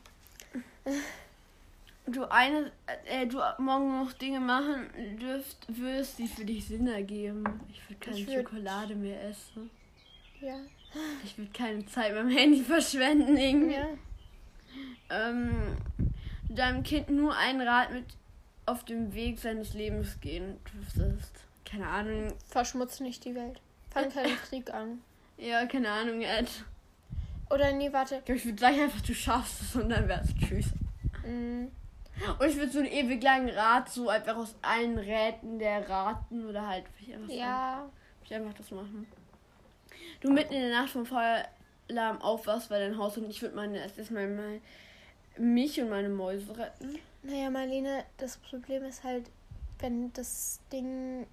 du 2.07 2.25
eine, 2.31 2.71
äh, 3.07 3.27
du 3.27 3.39
morgen 3.59 4.05
noch 4.05 4.13
Dinge 4.13 4.41
machen 4.41 4.89
dürft, 5.19 5.57
wirst, 5.69 6.19
die 6.19 6.29
für 6.29 6.45
dich 6.45 6.67
Sinn 6.67 6.87
ergeben. 6.87 7.45
Ich 7.71 7.89
würde 7.89 8.01
keine 8.01 8.19
ich 8.19 8.27
würd... 8.27 8.49
Schokolade 8.49 8.95
mehr 8.95 9.23
essen. 9.25 9.71
Ja. 10.41 10.57
Ich 11.25 11.37
würde 11.39 11.51
keine 11.53 11.85
Zeit 11.87 12.15
beim 12.15 12.29
Handy 12.29 12.63
verschwenden 12.63 13.37
irgendwie. 13.37 13.75
Ja. 13.75 13.89
Ähm, 15.11 15.77
deinem 16.49 16.83
Kind 16.83 17.09
nur 17.11 17.37
einen 17.37 17.61
Rat 17.61 17.93
mit 17.93 18.05
auf 18.67 18.85
dem 18.85 19.15
Weg 19.15 19.39
seines 19.39 19.75
Lebens 19.75 20.21
gehen 20.21 20.59
dürftest. 20.73 21.45
Keine 21.65 21.87
Ahnung. 21.87 22.35
Verschmutz 22.47 23.01
nicht 23.01 23.25
die 23.25 23.35
Welt. 23.35 23.61
Fang 23.91 24.11
keinen 24.11 24.37
Krieg 24.37 24.73
an. 24.73 25.01
Ja, 25.37 25.65
keine 25.67 25.91
Ahnung, 25.91 26.21
Ed. 26.21 26.49
Oder 27.51 27.73
nee, 27.73 27.93
warte. 27.93 28.23
Ich 28.27 28.45
würde 28.45 28.59
sagen 28.59 28.81
einfach, 28.81 29.01
du 29.01 29.15
schaffst 29.15 29.63
es 29.63 29.77
und 29.77 29.89
dann 29.89 30.09
wär's 30.09 30.35
tschüss. 30.35 30.67
Mm. 31.25 31.67
Und 32.39 32.47
ich 32.47 32.57
würde 32.57 32.73
so 32.73 32.81
einen 32.81 32.89
ewig 32.89 33.23
langen 33.23 33.49
Rat, 33.51 33.89
so 33.89 34.09
einfach 34.09 34.37
aus 34.37 34.55
allen 34.61 34.99
Räten 34.99 35.59
der 35.59 35.89
raten 35.89 36.47
oder 36.47 36.67
halt. 36.67 36.85
Ich 37.01 37.15
einfach 37.15 37.31
ja. 37.31 37.85
So, 37.85 38.25
ich 38.25 38.35
einfach 38.35 38.55
das 38.55 38.71
machen. 38.71 39.07
Du 40.21 40.33
mitten 40.33 40.53
in 40.53 40.63
der 40.63 40.83
Nacht 40.83 40.91
vom 40.91 41.07
Feueralarm 41.89 42.21
aufwachst, 42.23 42.71
weil 42.71 42.89
dein 42.89 42.99
Haus 42.99 43.17
und 43.17 43.29
ich 43.29 43.43
würde 43.43 43.57
meine 43.57 43.79
erstmal 43.79 44.29
mal 44.29 44.61
mich 45.37 45.81
und 45.81 45.91
meine 45.91 46.09
Mäuse 46.09 46.57
retten. 46.57 46.99
Naja, 47.23 47.51
Marlene, 47.51 48.05
das 48.17 48.37
Problem 48.37 48.85
ist 48.85 49.05
halt, 49.05 49.27
wenn 49.79 50.13
das 50.13 50.61
Ding 50.73 51.27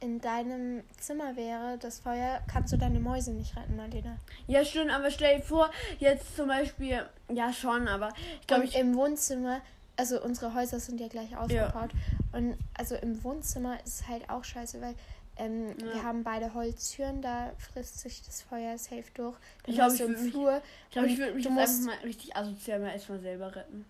in 0.00 0.20
deinem 0.20 0.82
Zimmer 0.98 1.36
wäre, 1.36 1.76
das 1.78 2.00
Feuer, 2.00 2.40
kannst 2.50 2.72
du 2.72 2.78
deine 2.78 3.00
Mäuse 3.00 3.32
nicht 3.32 3.56
retten, 3.56 3.76
Marlene. 3.76 4.18
Ja, 4.46 4.64
stimmt, 4.64 4.90
aber 4.90 5.10
stell 5.10 5.38
dir 5.38 5.42
vor, 5.42 5.70
jetzt 5.98 6.36
zum 6.36 6.48
Beispiel, 6.48 7.04
ja 7.28 7.52
schon, 7.52 7.86
aber 7.86 8.12
ich 8.40 8.46
glaube, 8.46 8.64
ich. 8.64 8.76
Im 8.76 8.94
Wohnzimmer, 8.94 9.60
also 9.96 10.22
unsere 10.22 10.54
Häuser 10.54 10.80
sind 10.80 11.00
ja 11.00 11.08
gleich 11.08 11.36
ausgebaut. 11.36 11.90
Ja. 11.92 12.38
Und 12.38 12.56
also 12.74 12.94
im 12.94 13.22
Wohnzimmer 13.24 13.78
ist 13.84 14.00
es 14.00 14.08
halt 14.08 14.30
auch 14.30 14.44
scheiße, 14.44 14.80
weil 14.80 14.94
ähm, 15.40 15.68
ja. 15.78 15.94
wir 15.94 16.02
haben 16.02 16.22
beide 16.22 16.52
Holztüren, 16.52 17.22
da 17.22 17.52
frisst 17.58 17.98
sich 18.00 18.22
das 18.22 18.42
Feuer 18.42 18.76
safe 18.76 19.04
durch. 19.14 19.36
Dann 19.64 19.70
ich 19.70 19.74
glaube, 19.74 19.94
ich 19.94 20.00
würde 20.00 20.12
mich, 20.12 20.26
ich 20.26 20.90
glaub, 20.90 21.06
ich 21.06 21.18
würd 21.18 21.34
mich 21.34 21.48
musst, 21.48 21.80
einfach 21.80 21.98
mal 21.98 22.06
richtig 22.06 22.36
asozial 22.36 22.80
mal 22.80 22.92
erstmal 22.92 23.20
selber 23.20 23.56
retten. 23.56 23.86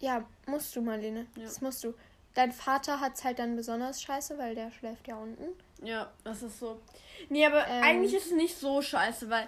Ja, 0.00 0.26
musst 0.46 0.74
du, 0.74 0.82
Marlene. 0.82 1.26
Ja. 1.36 1.44
Das 1.44 1.60
musst 1.60 1.84
du. 1.84 1.94
Dein 2.34 2.50
Vater 2.50 2.98
hat 2.98 3.14
es 3.14 3.24
halt 3.24 3.38
dann 3.38 3.54
besonders 3.54 4.02
scheiße, 4.02 4.38
weil 4.38 4.54
der 4.54 4.72
schläft 4.72 5.06
ja 5.06 5.16
unten. 5.16 5.44
Ja, 5.82 6.10
das 6.24 6.42
ist 6.42 6.58
so. 6.58 6.80
Nee, 7.28 7.46
aber 7.46 7.66
ähm, 7.68 7.82
eigentlich 7.84 8.14
ist 8.14 8.26
es 8.26 8.32
nicht 8.32 8.58
so 8.58 8.82
scheiße, 8.82 9.30
weil 9.30 9.46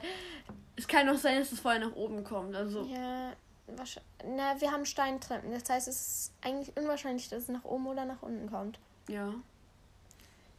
es 0.76 0.86
kann 0.86 1.08
auch 1.08 1.18
sein, 1.18 1.40
dass 1.40 1.50
es 1.50 1.60
vorher 1.60 1.80
nach 1.80 1.96
oben 1.96 2.22
kommt. 2.22 2.54
Also. 2.54 2.82
Ja, 2.84 3.32
wahrscheinlich. 3.66 4.12
Na, 4.24 4.60
wir 4.60 4.70
haben 4.70 4.86
Steintreppen. 4.86 5.50
Das 5.50 5.68
heißt, 5.68 5.88
es 5.88 6.00
ist 6.00 6.32
eigentlich 6.42 6.76
unwahrscheinlich, 6.76 7.28
dass 7.28 7.44
es 7.44 7.48
nach 7.48 7.64
oben 7.64 7.86
oder 7.88 8.04
nach 8.04 8.22
unten 8.22 8.48
kommt. 8.48 8.78
Ja. 9.08 9.34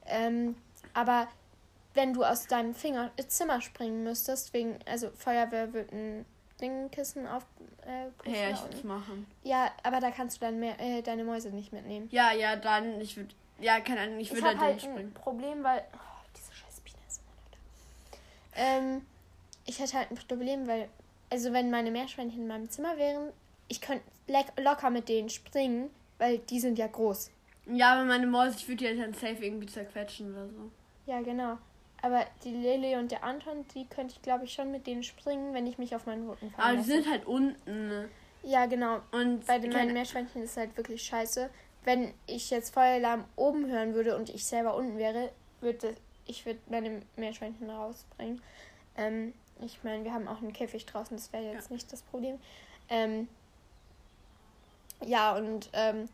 Ähm, 0.07 0.55
aber 0.93 1.27
wenn 1.93 2.13
du 2.13 2.23
aus 2.23 2.47
deinem 2.47 2.75
Finger 2.75 3.11
Zimmer 3.27 3.61
springen 3.61 4.03
müsstest, 4.03 4.53
wegen, 4.53 4.77
also 4.85 5.09
Feuerwehr 5.11 5.73
wird 5.73 5.91
ein 5.91 6.25
Dingkissen 6.61 7.27
auf. 7.27 7.45
Äh, 7.85 8.31
ja, 8.31 8.49
ich 8.51 8.61
würde 8.61 8.87
machen. 8.87 9.27
Ja, 9.43 9.71
aber 9.83 9.99
da 9.99 10.11
kannst 10.11 10.37
du 10.37 10.41
dann 10.41 10.59
mehr, 10.59 10.79
äh, 10.79 11.01
deine 11.01 11.23
Mäuse 11.23 11.49
nicht 11.49 11.73
mitnehmen. 11.73 12.07
Ja, 12.11 12.33
ja, 12.33 12.55
dann, 12.55 12.99
ich 13.01 13.17
würde. 13.17 13.33
Ja, 13.59 13.79
keine 13.79 14.01
Ahnung, 14.01 14.19
ich 14.19 14.31
würde 14.31 14.53
da 14.53 14.57
halt 14.59 14.81
springen. 14.81 14.97
ein 14.97 15.13
Problem, 15.13 15.63
weil. 15.63 15.83
Oh, 15.93 16.27
diese 16.35 16.53
scheiß 16.53 16.81
Biene 16.81 16.97
ist 17.07 17.21
immer 17.21 18.55
Ähm, 18.55 19.05
ich 19.65 19.79
hätte 19.79 19.97
halt 19.97 20.11
ein 20.11 20.15
Problem, 20.15 20.67
weil. 20.67 20.89
Also, 21.29 21.53
wenn 21.53 21.71
meine 21.71 21.91
Meerschweinchen 21.91 22.41
in 22.41 22.47
meinem 22.47 22.69
Zimmer 22.69 22.97
wären, 22.97 23.31
ich 23.67 23.81
könnte 23.81 24.05
locker 24.57 24.89
mit 24.89 25.09
denen 25.09 25.29
springen, 25.29 25.89
weil 26.17 26.37
die 26.39 26.59
sind 26.59 26.77
ja 26.77 26.87
groß. 26.87 27.31
Ja, 27.67 27.93
aber 27.93 28.05
meine 28.05 28.27
Mäuse, 28.27 28.57
ich 28.57 28.67
würde 28.67 28.77
die 28.77 28.87
halt 28.87 28.99
dann 28.99 29.13
safe 29.13 29.43
irgendwie 29.43 29.67
zerquetschen 29.67 30.33
oder 30.33 30.47
so. 30.47 30.71
Ja, 31.05 31.21
genau. 31.21 31.57
Aber 32.01 32.25
die 32.43 32.51
Lily 32.51 32.95
und 32.97 33.11
der 33.11 33.23
Anton, 33.23 33.65
die 33.73 33.85
könnte 33.85 34.13
ich 34.15 34.21
glaube 34.21 34.45
ich 34.45 34.53
schon 34.53 34.71
mit 34.71 34.85
denen 34.85 35.03
springen, 35.03 35.53
wenn 35.53 35.65
ich 35.65 35.77
mich 35.77 35.95
auf 35.95 36.05
meinen 36.05 36.29
Rücken 36.29 36.51
falle. 36.51 36.67
Aber 36.67 36.77
die 36.77 36.83
sind 36.83 37.09
halt 37.09 37.25
unten. 37.25 37.87
Ne? 37.87 38.09
Ja, 38.43 38.67
genau. 38.67 39.01
Und 39.11 39.47
bei 39.47 39.57
den 39.57 39.71
meinen 39.71 39.93
Meerschweinchen 39.93 40.43
ist 40.43 40.57
halt 40.57 40.77
wirklich 40.77 41.01
scheiße. 41.01 41.49
Wenn 41.83 42.13
ich 42.27 42.51
jetzt 42.51 42.73
Feueralarm 42.73 43.25
oben 43.35 43.67
hören 43.67 43.93
würde 43.93 44.15
und 44.15 44.29
ich 44.29 44.45
selber 44.45 44.75
unten 44.75 44.97
wäre, 44.97 45.31
würde 45.61 45.95
ich 46.27 46.45
würde 46.45 46.59
meine 46.69 47.01
Meerschweinchen 47.15 47.69
rausbringen. 47.69 48.41
Ähm, 48.97 49.33
ich 49.61 49.83
meine, 49.83 50.03
wir 50.03 50.13
haben 50.13 50.27
auch 50.27 50.41
einen 50.41 50.53
Käfig 50.53 50.85
draußen, 50.85 51.15
das 51.15 51.31
wäre 51.31 51.53
jetzt 51.53 51.69
ja. 51.69 51.75
nicht 51.75 51.91
das 51.91 52.01
Problem. 52.01 52.39
Ähm, 52.89 53.27
ja, 55.05 55.35
und 55.35 55.69
ähm, 55.73 56.07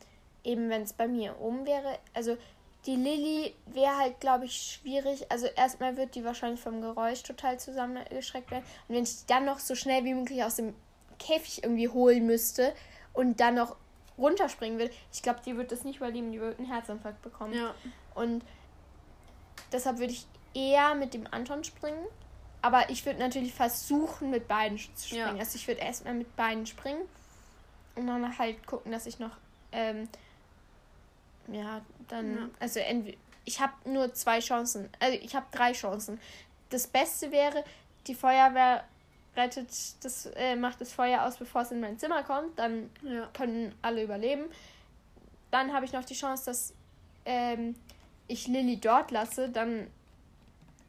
eben 0.43 0.69
wenn 0.69 0.84
es 0.84 0.93
bei 0.93 1.08
mir 1.08 1.39
oben 1.39 1.65
wäre, 1.65 1.99
also 2.13 2.38
die 2.86 2.95
Lilly 2.95 3.54
wäre 3.67 3.95
halt, 3.97 4.19
glaube 4.19 4.45
ich, 4.45 4.54
schwierig. 4.54 5.32
Also 5.32 5.45
erstmal 5.47 5.97
wird 5.97 6.15
die 6.15 6.23
wahrscheinlich 6.23 6.60
vom 6.60 6.82
Geräusch 6.82 7.21
total 7.21 7.60
zusammengeschreckt 7.60 8.49
werden. 8.49 8.63
Und 8.88 8.95
wenn 8.95 9.04
ich 9.04 9.19
die 9.21 9.27
dann 9.27 9.45
noch 9.45 9.60
so 9.60 9.75
schnell 9.75 10.04
wie 10.04 10.15
möglich 10.15 10.43
aus 10.43 10.56
dem 10.56 10.73
Käfig 11.19 11.63
irgendwie 11.63 11.89
holen 11.89 12.25
müsste 12.25 12.73
und 13.13 13.39
dann 13.39 13.56
noch 13.56 13.75
runterspringen 14.17 14.80
will, 14.80 14.89
ich 15.13 15.21
glaube, 15.21 15.41
die 15.45 15.56
wird 15.58 15.71
das 15.71 15.84
nicht 15.84 15.97
überleben. 15.97 16.32
Die 16.32 16.41
wird 16.41 16.58
einen 16.58 16.67
Herzinfarkt 16.67 17.21
bekommen. 17.21 17.54
Ja. 17.54 17.75
Und 18.15 18.43
deshalb 19.71 19.99
würde 19.99 20.13
ich 20.13 20.25
eher 20.56 20.95
mit 20.95 21.13
dem 21.13 21.27
Anton 21.30 21.63
springen. 21.63 22.06
Aber 22.63 22.89
ich 22.89 23.06
würde 23.06 23.19
natürlich 23.19 23.54
versuchen, 23.54 24.32
mit 24.32 24.47
beiden 24.47 24.77
zu 24.77 25.08
springen. 25.08 25.36
Ja. 25.36 25.39
Also 25.39 25.56
ich 25.56 25.67
würde 25.67 25.82
erstmal 25.82 26.15
mit 26.15 26.36
beiden 26.36 26.65
springen 26.65 27.01
und 27.95 28.08
dann 28.08 28.38
halt 28.38 28.65
gucken, 28.65 28.91
dass 28.91 29.06
ich 29.06 29.19
noch 29.19 29.38
ähm, 29.71 30.08
ja, 31.53 31.81
dann, 32.07 32.35
ja. 32.35 32.49
also 32.59 32.79
ich 33.45 33.59
habe 33.59 33.73
nur 33.85 34.13
zwei 34.13 34.39
Chancen, 34.39 34.89
also 34.99 35.17
ich 35.21 35.35
habe 35.35 35.45
drei 35.51 35.73
Chancen. 35.73 36.19
Das 36.69 36.87
Beste 36.87 37.31
wäre, 37.31 37.63
die 38.07 38.15
Feuerwehr 38.15 38.83
rettet 39.35 39.69
das, 40.03 40.25
äh, 40.35 40.55
macht 40.55 40.81
das 40.81 40.91
Feuer 40.91 41.23
aus, 41.23 41.37
bevor 41.37 41.61
es 41.61 41.71
in 41.71 41.79
mein 41.79 41.97
Zimmer 41.99 42.23
kommt, 42.23 42.57
dann 42.59 42.89
ja. 43.01 43.27
können 43.33 43.73
alle 43.81 44.03
überleben. 44.03 44.45
Dann 45.51 45.73
habe 45.73 45.85
ich 45.85 45.93
noch 45.93 46.05
die 46.05 46.13
Chance, 46.13 46.45
dass 46.45 46.73
ähm, 47.25 47.75
ich 48.27 48.47
Lilly 48.47 48.77
dort 48.77 49.11
lasse, 49.11 49.49
dann 49.49 49.87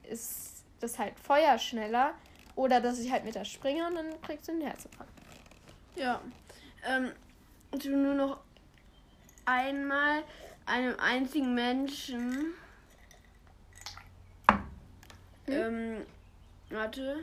ist 0.09 0.65
das 0.81 0.99
halt 0.99 1.19
Feuer 1.19 1.59
schneller. 1.59 2.15
Oder 2.55 2.81
dass 2.81 2.99
ich 2.99 3.11
halt 3.11 3.25
mit 3.25 3.35
der 3.35 3.45
springe 3.45 3.87
und 3.87 3.95
dann 3.95 4.21
kriegst 4.21 4.47
du 4.47 4.53
einen 4.53 4.61
Herzinfarkt. 4.61 5.13
Ja. 5.97 6.21
Ähm, 6.87 7.13
du 7.71 7.97
nur 7.97 8.15
noch 8.15 8.39
einmal 9.47 10.23
einem 10.67 10.99
einzigen 10.99 11.55
Menschen. 11.55 12.55
Hm? 15.47 15.55
Ähm, 15.55 15.97
warte. 16.71 17.17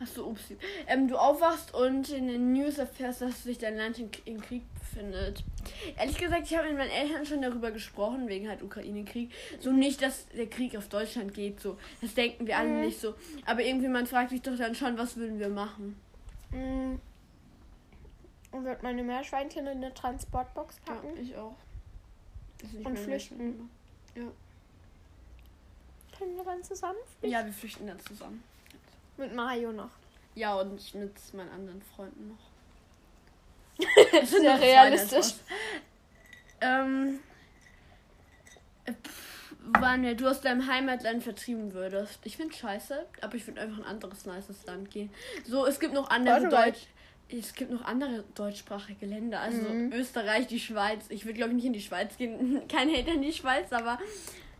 Achso, 0.00 0.26
upsi. 0.26 0.56
Ähm, 0.86 1.08
du 1.08 1.16
aufwachst 1.16 1.74
und 1.74 2.08
in 2.10 2.28
den 2.28 2.52
News 2.52 2.78
erfährst, 2.78 3.20
dass 3.20 3.42
sich 3.42 3.58
dein 3.58 3.76
Land 3.76 3.98
in, 3.98 4.08
in 4.26 4.40
Krieg 4.40 4.62
befindet. 4.78 5.42
Ehrlich 5.96 6.16
gesagt, 6.16 6.42
ich 6.44 6.56
habe 6.56 6.68
mit 6.68 6.78
meinen 6.78 6.90
Eltern 6.92 7.26
schon 7.26 7.42
darüber 7.42 7.72
gesprochen, 7.72 8.28
wegen 8.28 8.48
halt 8.48 8.62
Ukraine-Krieg. 8.62 9.32
So 9.58 9.72
nicht, 9.72 10.00
dass 10.00 10.28
der 10.28 10.46
Krieg 10.46 10.76
auf 10.76 10.88
Deutschland 10.88 11.34
geht, 11.34 11.60
so. 11.60 11.76
Das 12.00 12.14
denken 12.14 12.46
wir 12.46 12.56
alle 12.58 12.68
Mhm. 12.68 12.80
nicht 12.82 13.00
so. 13.00 13.14
Aber 13.44 13.62
irgendwie, 13.62 13.88
man 13.88 14.06
fragt 14.06 14.30
sich 14.30 14.40
doch 14.40 14.56
dann 14.56 14.76
schon, 14.76 14.96
was 14.96 15.16
würden 15.16 15.40
wir 15.40 15.48
machen? 15.48 15.98
Mm. 16.52 16.94
Und 18.52 18.64
wird 18.64 18.82
meine 18.84 19.02
Meerschweinchen 19.02 19.66
in 19.66 19.78
eine 19.78 19.92
Transportbox 19.92 20.80
Ja, 20.86 20.94
packen 20.94 21.20
ich 21.20 21.36
auch. 21.36 21.56
Und 22.84 22.98
flüchten. 22.98 23.70
Können 26.16 26.36
wir 26.36 26.44
dann 26.44 26.62
zusammen? 26.64 26.98
Ja, 27.22 27.44
wir 27.44 27.52
flüchten 27.52 27.86
dann 27.86 28.00
zusammen. 28.00 28.42
Mit 29.16 29.34
Mario 29.34 29.72
noch. 29.72 29.90
Ja, 30.34 30.54
und 30.60 30.78
ich 30.80 30.94
mit 30.94 31.12
meinen 31.34 31.50
anderen 31.50 31.82
Freunden 31.82 32.28
noch. 32.28 33.86
Das 34.12 34.32
ist 34.32 34.42
ja 34.42 34.56
realistisch. 34.56 35.34
Ähm. 36.60 37.20
äh, 38.84 38.92
pff, 38.92 39.54
Wann 39.60 40.02
wir- 40.02 40.16
du 40.16 40.28
aus 40.28 40.40
deinem 40.40 40.66
Heimatland 40.66 41.22
vertrieben 41.22 41.72
würdest. 41.74 42.18
Ich 42.24 42.36
finde 42.36 42.54
scheiße, 42.54 43.06
aber 43.20 43.34
ich 43.34 43.46
würde 43.46 43.60
einfach 43.60 43.78
ein 43.78 43.84
anderes 43.84 44.24
nices 44.26 44.64
Land 44.66 44.90
gehen. 44.90 45.10
So, 45.46 45.66
es 45.66 45.78
gibt 45.78 45.92
noch 45.94 46.08
andere 46.10 46.40
Portugal. 46.40 46.72
Deutsch. 46.72 46.86
Es 47.30 47.52
gibt 47.54 47.70
noch 47.70 47.84
andere 47.84 48.24
deutschsprachige 48.34 49.04
Länder, 49.06 49.40
also 49.40 49.60
Mhm. 49.60 49.92
Österreich, 49.92 50.46
die 50.46 50.60
Schweiz. 50.60 51.04
Ich 51.10 51.24
würde 51.24 51.34
glaube 51.34 51.50
ich 51.50 51.56
nicht 51.56 51.66
in 51.66 51.72
die 51.74 51.80
Schweiz 51.82 52.16
gehen. 52.16 52.62
Kein 52.68 52.88
Hate 52.88 53.10
in 53.10 53.22
die 53.22 53.32
Schweiz, 53.32 53.72
aber 53.72 53.98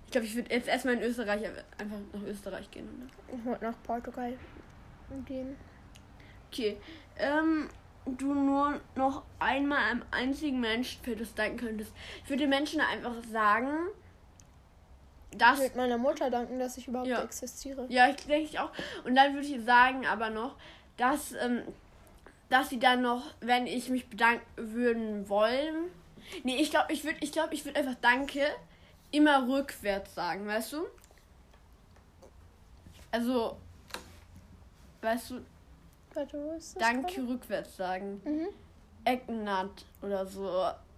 ich 0.04 0.12
glaube, 0.12 0.26
ich 0.26 0.34
würde 0.34 0.52
jetzt 0.54 0.68
erstmal 0.68 0.94
in 0.94 1.02
Österreich 1.02 1.46
einfach 1.78 1.96
nach 2.12 2.22
Österreich 2.26 2.70
gehen. 2.70 2.88
Oder? 3.28 3.38
Ich 3.38 3.44
wollte 3.44 3.64
nach 3.64 3.82
Portugal 3.84 4.34
gehen. 5.26 5.56
Okay. 6.50 6.76
Ähm, 7.18 7.68
du 8.06 8.32
nur 8.34 8.80
noch 8.96 9.22
einmal 9.38 9.78
einem 9.90 10.02
einzigen 10.10 10.60
Menschen 10.60 11.02
für 11.02 11.16
das 11.16 11.34
danken 11.34 11.58
könntest. 11.58 11.92
Ich 12.24 12.28
würde 12.30 12.42
den 12.44 12.50
Menschen 12.50 12.80
einfach 12.80 13.14
sagen, 13.30 13.70
dass. 15.36 15.58
Ich 15.58 15.64
würde 15.64 15.76
meiner 15.78 15.98
Mutter 15.98 16.30
danken, 16.30 16.58
dass 16.58 16.76
ich 16.76 16.88
überhaupt 16.88 17.08
Ja. 17.08 17.22
existiere. 17.22 17.86
Ja, 17.88 18.08
ich 18.08 18.16
denke 18.16 18.44
ich 18.48 18.58
auch. 18.58 18.70
Und 19.04 19.14
dann 19.14 19.34
würde 19.34 19.46
ich 19.46 19.62
sagen 19.64 20.06
aber 20.06 20.30
noch, 20.30 20.56
dass, 20.96 21.32
ähm, 21.32 21.62
dass 22.48 22.70
sie 22.70 22.78
dann 22.78 23.02
noch, 23.02 23.22
wenn 23.40 23.66
ich 23.66 23.88
mich 23.88 24.08
bedanken 24.08 24.44
würden 24.56 25.28
wollen. 25.28 25.90
Nee, 26.44 26.56
ich 26.56 26.70
glaube, 26.70 26.92
ich 26.92 27.04
würde 27.04 27.18
ich 27.20 27.32
glaub, 27.32 27.52
ich 27.52 27.64
würd 27.64 27.76
einfach 27.76 27.96
Danke 28.00 28.42
immer 29.10 29.48
rückwärts 29.48 30.14
sagen, 30.14 30.46
weißt 30.46 30.74
du? 30.74 30.86
Also, 33.10 33.56
weißt 35.00 35.30
du, 35.30 35.40
Warte? 36.14 36.60
Danke 36.78 37.26
rückwärts 37.26 37.76
sagen. 37.76 38.20
gerade? 38.22 38.36
Mhm. 38.36 38.48
Ecknut 39.04 39.84
oder 40.02 40.26
so. 40.26 40.42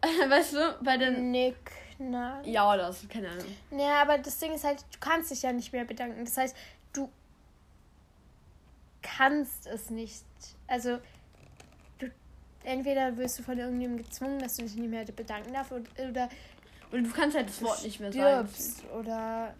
weißt 0.28 0.54
du, 0.54 0.78
bei 0.82 0.96
den. 0.96 1.30
Nick, 1.30 1.70
na. 1.98 2.40
Ja, 2.42 2.72
oder 2.72 2.92
so, 2.92 3.06
keine 3.06 3.28
Ahnung. 3.28 3.44
Ja, 3.70 4.02
aber 4.02 4.18
das 4.18 4.38
Ding 4.38 4.52
ist 4.54 4.64
halt, 4.64 4.80
du 4.92 4.98
kannst 4.98 5.30
dich 5.30 5.42
ja 5.42 5.52
nicht 5.52 5.72
mehr 5.72 5.84
bedanken. 5.84 6.24
Das 6.24 6.36
heißt, 6.36 6.56
du 6.92 7.10
kannst 9.02 9.66
es 9.66 9.90
nicht. 9.90 10.24
Also, 10.66 10.98
entweder 12.64 13.16
wirst 13.16 13.38
du 13.38 13.42
von 13.42 13.58
irgendjemandem 13.58 14.04
gezwungen, 14.06 14.38
dass 14.38 14.56
du 14.56 14.62
dich 14.62 14.74
nicht 14.76 14.90
mehr 14.90 15.04
bedanken 15.04 15.52
darfst, 15.52 15.72
oder, 15.72 16.08
oder 16.10 16.28
Und 16.92 17.04
du 17.04 17.10
kannst 17.10 17.36
halt 17.36 17.48
das 17.48 17.62
Wort 17.62 17.82
nicht 17.84 18.00
mehr 18.00 18.12
sagen. 18.12 18.48
Oder. 18.98 19.54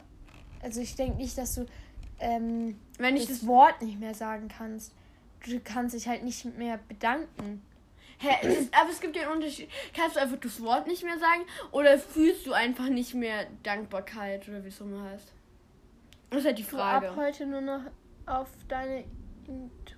Also, 0.63 0.81
ich 0.81 0.95
denke 0.95 1.17
nicht, 1.17 1.37
dass 1.39 1.55
du 1.55 1.67
ähm, 2.19 2.79
Wenn 2.99 3.17
ich 3.17 3.27
das 3.27 3.41
das. 3.41 3.47
Wort 3.47 3.81
nicht 3.83 3.99
mehr 3.99 4.15
sagen 4.15 4.49
kannst. 4.49 4.93
Du 5.47 5.59
kannst 5.61 5.95
dich 5.95 6.07
halt 6.07 6.23
nicht 6.23 6.45
mehr 6.59 6.79
bedanken. 6.89 7.63
Hä, 8.19 8.29
aber 8.79 8.91
es 8.91 9.01
gibt 9.01 9.17
einen 9.17 9.31
Unterschied. 9.33 9.71
Kannst 9.95 10.17
du 10.17 10.21
einfach 10.21 10.37
das 10.39 10.61
Wort 10.63 10.87
nicht 10.87 11.03
mehr 11.03 11.19
sagen 11.19 11.43
oder 11.73 11.99
fühlst 11.99 12.47
du 12.47 12.53
einfach 12.53 12.89
nicht 12.91 13.15
mehr 13.15 13.47
Dankbarkeit 13.63 14.47
oder 14.49 14.63
wie 14.63 14.69
es 14.69 14.79
immer 14.81 15.03
heißt? 15.05 15.33
Das 16.29 16.41
ist 16.41 16.45
halt 16.45 16.59
die 16.59 16.63
Du 16.65 16.77
ab 16.77 17.03
Frage. 17.05 17.17
heute 17.17 17.47
nur 17.47 17.63
noch 17.63 17.81
auf 18.27 18.49
deine 18.69 19.05
Intu 19.49 19.97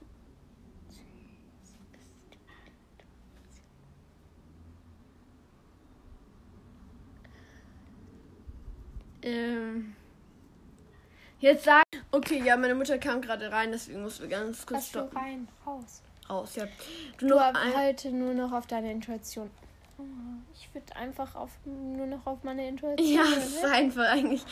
Ähm. 9.23 9.95
Jetzt 11.41 11.65
sag. 11.65 11.83
Okay, 12.13 12.41
ja, 12.45 12.57
meine 12.57 12.75
Mutter 12.75 12.99
kam 12.99 13.21
gerade 13.21 13.51
rein, 13.51 13.73
deswegen 13.73 14.03
mussten 14.03 14.23
wir 14.23 14.29
ganz 14.29 14.65
kurz 14.65 14.93
du 14.93 15.01
stoppen. 15.01 15.17
rein, 15.19 15.49
raus. 15.67 16.03
Raus, 16.31 16.55
ja. 16.57 16.67
Du 17.19 17.27
Du 17.27 17.41
heute 17.77 18.11
nur 18.11 18.33
noch 18.33 18.53
auf 18.53 18.67
deine 18.67 18.93
Intuition. 18.93 19.51
Oh, 19.99 20.03
Ich 20.55 20.73
würde 20.73 20.95
einfach 20.97 21.35
auf, 21.35 21.51
nur 21.65 22.07
noch 22.07 22.27
auf 22.27 22.45
meine 22.45 22.67
Intuition. 22.69 23.13
Ja, 23.13 23.25
es 23.37 23.57
ist 23.57 23.63
ne? 23.63 23.71
einfach 23.71 24.09
eigentlich. 24.09 24.45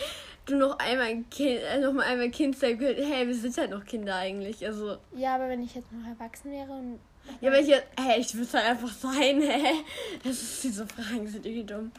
Du 0.47 0.57
noch 0.57 0.79
einmal 0.79 1.07
ein 1.07 1.31
Kind, 1.31 1.61
äh, 1.63 1.79
noch 1.79 1.93
mal 1.93 2.05
einmal 2.05 2.31
Kind 2.31 2.59
sein 2.59 2.79
könnt. 2.79 2.99
Hey, 2.99 3.27
wir 3.27 3.35
sind 3.35 3.57
halt 3.57 3.71
noch 3.71 3.85
Kinder 3.85 4.17
eigentlich. 4.17 4.67
Also. 4.67 4.97
ja, 5.15 5.37
aber 5.37 5.49
wenn 5.49 5.63
ich 5.63 5.75
jetzt 5.75 5.93
noch 5.93 6.07
erwachsen 6.07 6.51
wäre 6.51 6.73
und. 6.73 6.99
Ja, 7.41 7.51
aber 7.51 7.61
ich 7.61 7.69
jetzt. 7.69 7.87
Hey, 7.99 8.21
ich 8.21 8.35
es 8.35 8.53
halt 8.55 8.67
einfach 8.67 8.93
sein, 8.93 9.13
hä? 9.41 9.75
Das 10.25 10.33
ist, 10.43 10.65
diese 10.65 10.87
Fragen 10.87 11.27
sind 11.27 11.47
irgendwie 11.47 11.65
dumm. 11.65 11.93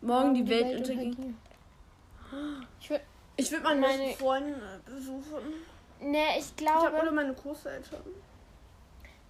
Morgen 0.00 0.34
die, 0.34 0.48
Welt, 0.48 0.76
untergehen. 0.76 1.36
Ich 2.80 2.90
würde. 2.90 3.04
Ich 3.36 3.50
würde 3.50 3.64
meine, 3.64 3.80
Meine- 3.80 3.98
meine 3.98 4.12
Freundin 4.14 4.54
besuchen. 4.86 5.52
Ne, 6.00 6.38
ich 6.38 6.52
Ich 6.60 6.66
habe 6.68 6.80
glaube. 6.90 7.02
oder 7.02 7.10
meine 7.12 7.34
Großeltern. 7.34 8.00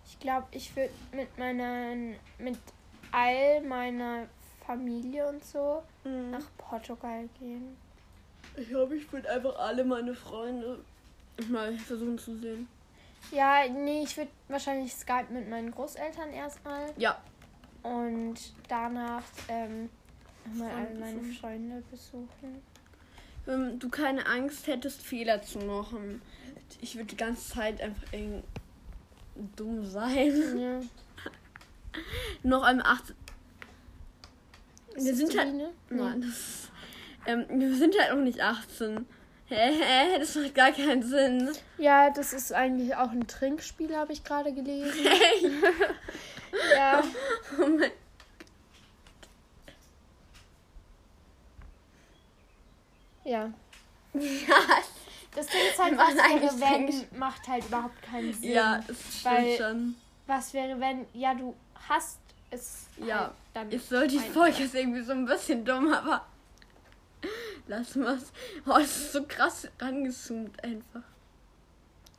Ich 0.07 0.19
glaube, 0.19 0.47
ich 0.51 0.75
würde 0.77 0.93
mit 1.13 1.37
meinen. 1.39 2.17
mit 2.39 2.59
all 3.13 3.63
meiner 3.63 4.27
Familie 4.67 5.27
und 5.29 5.45
so 5.45 5.83
Mhm. 6.05 6.33
nach 6.33 6.45
Portugal 6.59 7.29
gehen. 7.39 7.77
Ich 8.57 8.69
glaube, 8.69 8.97
ich 8.97 9.11
würde 9.13 9.31
einfach 9.31 9.57
alle 9.59 9.85
meine 9.85 10.15
Freunde 10.15 10.81
mal 11.49 11.73
versuchen 11.79 12.19
zu 12.19 12.37
sehen. 12.37 12.69
Ja, 13.31 13.67
nee, 13.69 14.03
ich 14.03 14.17
würde 14.17 14.31
wahrscheinlich 14.49 14.93
Skype 14.95 15.27
mit 15.31 15.49
meinen 15.49 15.71
Großeltern 15.71 16.31
erstmal 16.33 16.93
Ja. 16.99 17.19
und 17.83 18.35
danach 18.69 19.23
ähm, 19.49 19.89
nochmal 20.45 20.71
Freunde 20.71 20.87
alle 21.05 21.15
meine. 21.15 21.33
Freunde 21.35 21.83
besuchen. 21.91 22.63
Wenn 23.47 23.79
du 23.79 23.89
keine 23.89 24.27
Angst 24.27 24.67
hättest, 24.67 25.03
Fehler 25.03 25.43
zu 25.43 25.59
machen. 25.59 26.23
Ich 26.81 26.97
würde 26.97 27.07
die 27.07 27.17
ganze 27.17 27.55
Zeit 27.55 27.81
einfach 27.81 28.13
irgendwie 28.13 28.43
dumm 29.57 29.85
sein. 29.85 30.59
Ja. 30.59 30.81
Noch 32.43 32.65
am 32.65 32.81
8. 32.81 33.15
Ist 34.95 35.05
Wir 35.07 35.15
sind 35.15 35.39
halt. 35.39 35.51
Biene? 35.51 35.71
Nein, 35.91 36.23
das 36.23 36.71
ähm, 37.27 37.47
wir 37.49 37.75
sind 37.75 37.99
halt 37.99 38.15
noch 38.15 38.23
nicht 38.23 38.41
18. 38.41 39.07
Hä, 39.47 39.57
hä, 39.57 40.19
das 40.19 40.35
macht 40.35 40.55
gar 40.55 40.73
keinen 40.73 41.03
Sinn. 41.03 41.51
Ja, 41.79 42.11
das 42.11 42.33
ist 42.33 42.53
eigentlich 42.53 42.97
auch 42.97 43.11
ein 43.11 43.27
Trinkspiel, 43.27 43.95
habe 43.97 44.13
ich 44.13 44.25
gerade 44.25 44.53
gelesen. 44.53 44.93
Hey. 45.03 45.51
ja. 46.77 47.03
Oh 47.59 47.67
mein 47.67 47.91
Ja. 53.25 53.53
Ja, 54.15 54.57
Das 55.35 55.47
Ding 55.49 55.61
ist 55.69 55.83
halt, 55.83 55.97
was 55.99 56.15
wäre, 56.15 56.25
eigentlich 56.27 57.07
wenn, 57.11 57.19
macht 57.19 57.49
halt 57.49 57.65
überhaupt 57.67 58.01
keinen 58.03 58.33
Sinn. 58.33 58.53
ja, 58.53 58.81
stimmt 58.83 59.25
Weil- 59.25 59.57
schon. 59.57 59.95
Was 60.27 60.55
wäre, 60.55 60.79
wenn, 60.81 61.05
ja, 61.13 61.35
du 61.35 61.55
hast 61.89 62.19
es 62.51 62.87
Ja, 62.99 63.19
halt 63.19 63.33
dann. 63.53 63.73
Ich 63.73 63.83
soll 63.83 64.07
die 64.09 64.19
Folge 64.21 64.63
ist 64.63 64.75
irgendwie 64.75 65.03
so 65.03 65.13
ein 65.13 65.27
bisschen 65.27 65.65
dumm, 65.65 65.93
aber 65.93 66.25
lass 67.67 67.95
mal's. 67.97 68.33
Oh, 68.67 68.79
es 68.79 68.97
ist 68.97 69.13
so 69.13 69.25
krass 69.25 69.69
rangezoomt 69.79 70.63
einfach. 70.65 71.03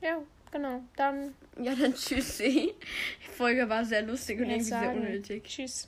Ja, 0.00 0.18
genau. 0.52 0.82
Dann 0.96 1.34
Ja, 1.58 1.74
dann 1.74 1.94
tschüssi. 1.94 2.74
Die 3.24 3.30
Folge 3.36 3.68
war 3.68 3.84
sehr 3.84 4.02
lustig 4.02 4.38
und 4.38 4.44
irgendwie 4.50 4.62
sehr 4.64 4.80
sagen. 4.80 5.00
unnötig. 5.00 5.44
Tschüss. 5.44 5.84